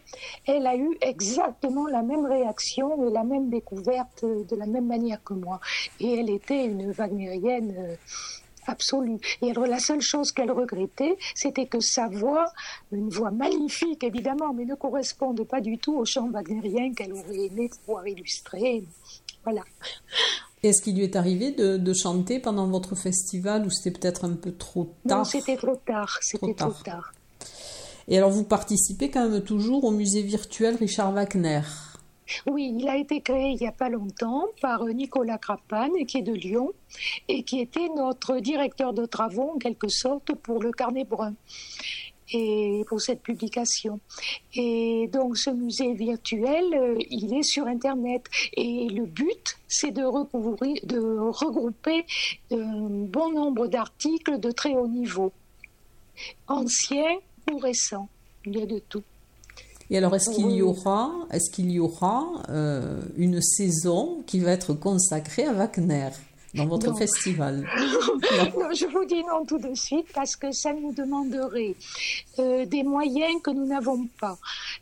elle 0.46 0.66
a 0.66 0.76
eu 0.76 0.96
exactement 1.00 1.87
la 1.87 2.02
même 2.02 2.26
réaction 2.26 3.09
et 3.09 3.11
la 3.11 3.24
même 3.24 3.48
découverte 3.48 4.24
de 4.24 4.57
la 4.57 4.66
même 4.66 4.87
manière 4.87 5.24
que 5.24 5.33
moi. 5.33 5.61
Et 5.98 6.20
elle 6.20 6.30
était 6.30 6.66
une 6.66 6.92
wagnérienne 6.92 7.74
euh, 7.76 7.96
absolue. 8.66 9.18
Et 9.42 9.50
alors 9.50 9.66
la 9.66 9.79
seule 9.79 10.00
chose 10.00 10.33
qu'elle 10.33 10.50
regrettait, 10.50 11.16
c'était 11.35 11.66
que 11.66 11.81
sa 11.81 12.09
voix, 12.09 12.46
une 12.92 13.09
voix 13.09 13.31
magnifique 13.31 14.05
évidemment, 14.05 14.53
mais 14.55 14.64
ne 14.64 14.74
corresponde 14.74 15.44
pas 15.44 15.61
du 15.61 15.79
tout 15.79 15.96
au 15.96 16.05
chant 16.05 16.29
wagnérien 16.31 16.92
qu'elle 16.94 17.12
aurait 17.12 17.46
aimé 17.46 17.70
pouvoir 17.85 18.07
illustrer. 18.07 18.85
Voilà. 19.44 19.62
Est-ce 20.62 20.81
qu'il 20.81 20.96
lui 20.96 21.05
est 21.05 21.16
arrivé 21.16 21.53
de, 21.53 21.92
chanter 21.92 22.40
pendant 22.40 22.66
votre 22.66 22.94
festival 22.94 23.66
ou 23.66 23.70
c'était 23.70 23.98
peut-être 23.98 24.24
un 24.24 24.33
peu 24.33 24.53
trop 24.53 24.94
tard? 25.07 25.18
Non, 25.18 25.24
c'était 25.24 25.57
trop 25.57 25.77
tard. 25.77 26.18
C'était 26.22 26.55
trop 26.55 26.72
tard. 26.83 27.12
Et 28.09 28.16
alors, 28.18 28.31
vous 28.31 28.44
participez 28.44 29.11
quand 29.11 29.29
même 29.29 29.42
toujours 29.42 29.85
au 29.85 29.90
musée 29.90 30.22
virtuel 30.22 30.77
Richard 30.77 31.12
Wagner? 31.12 31.61
Oui, 32.46 32.74
il 32.78 32.88
a 32.88 32.96
été 32.96 33.20
créé 33.20 33.50
il 33.50 33.58
n'y 33.60 33.66
a 33.66 33.72
pas 33.72 33.88
longtemps 33.88 34.46
par 34.60 34.84
Nicolas 34.87 35.38
Crapane, 35.38 36.04
qui 36.06 36.18
est 36.18 36.22
de 36.22 36.32
Lyon, 36.32 36.72
et 37.28 37.42
qui 37.42 37.60
était 37.60 37.88
notre 37.96 38.38
directeur 38.38 38.92
de 38.92 39.06
travaux, 39.06 39.52
en 39.54 39.58
quelque 39.58 39.88
sorte, 39.88 40.34
pour 40.34 40.62
le 40.62 40.72
carnet 40.72 41.04
brun 41.04 41.34
et 42.32 42.84
pour 42.88 43.00
cette 43.00 43.22
publication. 43.22 44.00
Et 44.54 45.08
donc 45.12 45.37
ce 45.37 45.50
musée 45.50 45.92
virtuel, 45.92 46.64
euh, 46.74 46.96
il 47.10 47.34
est 47.34 47.42
sur 47.42 47.66
Internet. 47.66 48.24
Et 48.56 48.88
le 48.88 49.04
but, 49.04 49.58
c'est 49.68 49.90
de, 49.90 50.02
de 50.87 51.18
regrouper 51.18 52.06
un 52.50 52.88
bon 52.88 53.32
nombre 53.32 53.66
d'articles 53.66 54.38
de 54.38 54.50
très 54.50 54.74
haut 54.74 54.88
niveau, 54.88 55.32
anciens 56.48 57.18
ou 57.50 57.58
récent. 57.58 58.08
Il 58.46 58.58
y 58.58 58.62
a 58.62 58.66
de 58.66 58.78
tout. 58.78 59.04
Et 59.94 59.98
alors, 59.98 60.16
est-ce 60.16 60.30
qu'il 60.30 60.50
y 60.50 60.61
aura, 60.61 61.12
est-ce 61.30 61.48
qu'il 61.52 61.70
y 61.70 61.78
aura 61.78 62.26
euh, 62.48 63.00
une 63.16 63.40
saison 63.40 64.24
qui 64.26 64.40
va 64.40 64.50
être 64.50 64.74
consacrée 64.74 65.44
à 65.44 65.52
Wagner? 65.52 66.09
Dans 66.54 66.66
votre 66.66 66.96
festival 66.96 67.66
non. 68.56 68.72
je 68.72 68.86
vous 68.86 69.04
dis 69.04 69.22
non 69.24 69.44
tout 69.44 69.58
de 69.58 69.74
suite 69.74 70.06
parce 70.14 70.36
que 70.36 70.52
ça 70.52 70.72
nous 70.72 70.92
demanderait 70.92 71.74
euh, 72.38 72.64
des 72.64 72.82
moyens 72.82 73.40
que 73.42 73.50
nous 73.50 73.66
n'avons 73.66 74.06
pas. 74.20 74.38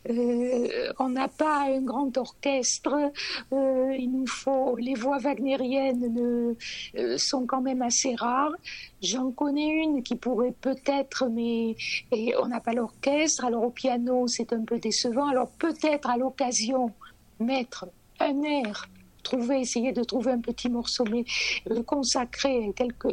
Euh, 0.09 0.91
on 0.99 1.09
n'a 1.09 1.27
pas 1.27 1.63
un 1.63 1.81
grand 1.81 2.15
orchestre, 2.17 3.11
euh, 3.51 3.95
il 3.97 4.11
nous 4.11 4.27
faut 4.27 4.75
les 4.77 4.93
voix 4.93 5.17
wagnériennes 5.17 6.55
sont 7.17 7.45
quand 7.45 7.61
même 7.61 7.81
assez 7.81 8.15
rares. 8.15 8.53
J'en 9.01 9.31
connais 9.31 9.67
une 9.67 10.03
qui 10.03 10.15
pourrait 10.15 10.55
peut-être, 10.59 11.27
mais 11.29 11.75
et 12.11 12.33
on 12.41 12.47
n'a 12.47 12.59
pas 12.59 12.73
l'orchestre. 12.73 13.45
Alors 13.45 13.63
au 13.63 13.69
piano, 13.69 14.27
c'est 14.27 14.53
un 14.53 14.63
peu 14.63 14.79
décevant. 14.79 15.27
Alors 15.27 15.49
peut-être 15.49 16.09
à 16.09 16.17
l'occasion 16.17 16.91
mettre 17.39 17.87
un 18.19 18.41
air 18.43 18.87
trouver, 19.23 19.61
essayer 19.61 19.91
de 19.91 20.03
trouver 20.03 20.33
un 20.33 20.41
petit 20.41 20.69
morceau, 20.69 21.05
mais 21.09 21.25
le 21.65 21.81
consacrer 21.81 22.73
quelque 22.75 23.07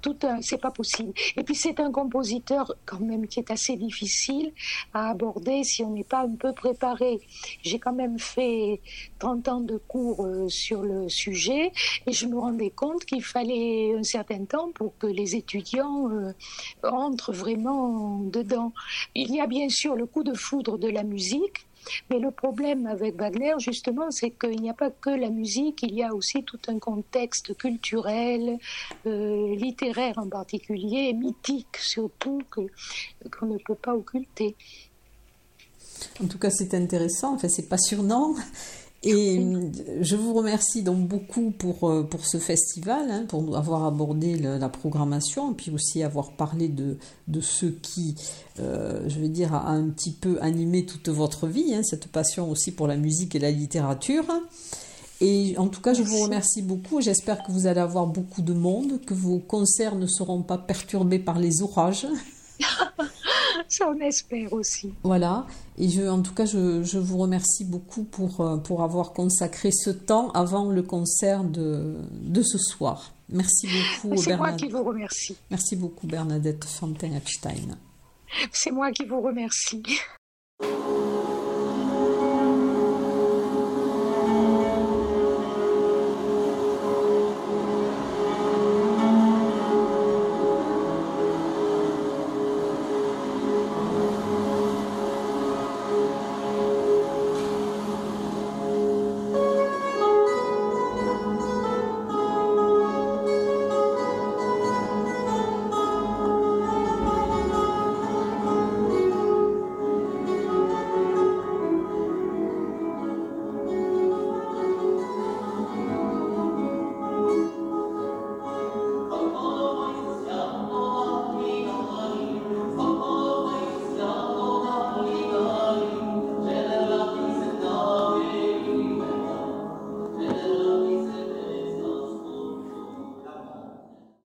tout 0.00 0.16
c'est 0.40 0.60
pas 0.60 0.70
possible. 0.70 1.12
Et 1.36 1.42
puis 1.42 1.54
c'est 1.54 1.80
un 1.80 1.90
compositeur 1.90 2.74
quand 2.86 3.00
même 3.00 3.26
qui 3.26 3.40
est 3.40 3.50
assez 3.50 3.76
difficile 3.76 4.52
à 4.94 5.10
aborder 5.10 5.64
si 5.64 5.82
on 5.82 5.90
n'est 5.90 6.04
pas 6.04 6.22
un 6.22 6.34
peu 6.34 6.52
préparé. 6.52 7.20
J'ai 7.62 7.78
quand 7.78 7.92
même 7.92 8.18
fait 8.18 8.80
30 9.18 9.48
ans 9.48 9.60
de 9.60 9.76
cours 9.76 10.24
euh, 10.24 10.48
sur 10.48 10.82
le 10.82 11.08
sujet 11.08 11.72
et 12.06 12.12
je 12.12 12.26
me 12.26 12.38
rendais 12.38 12.70
compte 12.70 13.04
qu'il 13.04 13.24
fallait 13.24 13.94
un 13.96 14.02
certain 14.02 14.44
temps 14.44 14.70
pour 14.72 14.96
que 14.98 15.06
les 15.06 15.36
étudiants 15.36 16.10
euh, 16.10 16.32
entrent 16.82 17.32
vraiment 17.32 18.20
dedans. 18.20 18.72
Il 19.14 19.34
y 19.34 19.40
a 19.40 19.46
bien 19.46 19.68
sûr 19.68 19.96
le 19.96 20.06
coup 20.06 20.22
de 20.22 20.34
foudre 20.34 20.78
de 20.78 20.88
la 20.88 21.02
musique 21.02 21.67
mais 22.10 22.18
le 22.18 22.30
problème 22.30 22.86
avec 22.86 23.16
Wagner, 23.16 23.54
justement, 23.58 24.10
c'est 24.10 24.30
qu'il 24.30 24.60
n'y 24.60 24.70
a 24.70 24.74
pas 24.74 24.90
que 24.90 25.10
la 25.10 25.30
musique, 25.30 25.82
il 25.82 25.94
y 25.94 26.02
a 26.02 26.14
aussi 26.14 26.44
tout 26.44 26.60
un 26.68 26.78
contexte 26.78 27.56
culturel, 27.56 28.58
euh, 29.06 29.54
littéraire 29.56 30.14
en 30.18 30.28
particulier, 30.28 31.12
mythique 31.12 31.76
surtout, 31.78 32.40
qu'on 32.50 33.46
ne 33.46 33.58
peut 33.58 33.74
pas 33.74 33.94
occulter. 33.94 34.56
En 36.22 36.26
tout 36.26 36.38
cas, 36.38 36.50
c'est 36.50 36.74
intéressant, 36.74 37.34
enfin, 37.34 37.48
c'est 37.48 37.68
passionnant. 37.68 38.34
Et 39.04 39.38
euh, 39.38 39.70
je 40.00 40.16
vous 40.16 40.34
remercie 40.34 40.82
donc 40.82 41.06
beaucoup 41.06 41.52
pour, 41.52 41.88
euh, 41.88 42.02
pour 42.02 42.26
ce 42.26 42.38
festival, 42.38 43.08
hein, 43.10 43.24
pour 43.28 43.56
avoir 43.56 43.84
abordé 43.84 44.36
la 44.36 44.68
programmation, 44.68 45.54
puis 45.54 45.70
aussi 45.70 46.02
avoir 46.02 46.32
parlé 46.32 46.68
de, 46.68 46.98
de 47.28 47.40
ce 47.40 47.66
qui, 47.66 48.16
euh, 48.58 49.08
je 49.08 49.20
veux 49.20 49.28
dire, 49.28 49.54
a 49.54 49.70
un 49.70 49.88
petit 49.90 50.10
peu 50.10 50.38
animé 50.40 50.84
toute 50.84 51.08
votre 51.10 51.46
vie, 51.46 51.74
hein, 51.74 51.82
cette 51.84 52.08
passion 52.08 52.50
aussi 52.50 52.72
pour 52.72 52.88
la 52.88 52.96
musique 52.96 53.36
et 53.36 53.38
la 53.38 53.52
littérature. 53.52 54.24
Et 55.20 55.54
en 55.58 55.68
tout 55.68 55.80
cas, 55.80 55.94
je 55.94 56.02
vous 56.02 56.22
remercie 56.22 56.62
beaucoup. 56.62 57.00
J'espère 57.00 57.42
que 57.44 57.52
vous 57.52 57.66
allez 57.66 57.80
avoir 57.80 58.06
beaucoup 58.06 58.42
de 58.42 58.52
monde, 58.52 59.00
que 59.04 59.14
vos 59.14 59.38
concerts 59.38 59.96
ne 59.96 60.06
seront 60.06 60.42
pas 60.42 60.58
perturbés 60.58 61.18
par 61.18 61.38
les 61.38 61.62
orages. 61.62 62.06
Ça, 63.68 63.88
on 63.88 63.98
espère 64.00 64.52
aussi. 64.52 64.92
Voilà. 65.02 65.46
Et 65.76 65.88
je, 65.88 66.02
en 66.02 66.22
tout 66.22 66.34
cas, 66.34 66.44
je, 66.44 66.82
je 66.82 66.98
vous 66.98 67.18
remercie 67.18 67.64
beaucoup 67.64 68.04
pour, 68.04 68.40
euh, 68.40 68.56
pour 68.56 68.82
avoir 68.82 69.12
consacré 69.12 69.70
ce 69.72 69.90
temps 69.90 70.30
avant 70.30 70.70
le 70.70 70.82
concert 70.82 71.44
de, 71.44 71.96
de 72.12 72.42
ce 72.42 72.58
soir. 72.58 73.12
Merci 73.28 73.68
beaucoup, 74.02 74.16
C'est 74.16 74.36
moi 74.36 74.52
qui 74.52 74.68
vous 74.68 74.82
remercie. 74.82 75.36
Merci 75.50 75.76
beaucoup, 75.76 76.06
Bernadette 76.06 76.64
Fontaine-Epstein. 76.64 77.76
C'est 78.52 78.70
moi 78.70 78.90
qui 78.90 79.04
vous 79.04 79.20
remercie. 79.20 79.82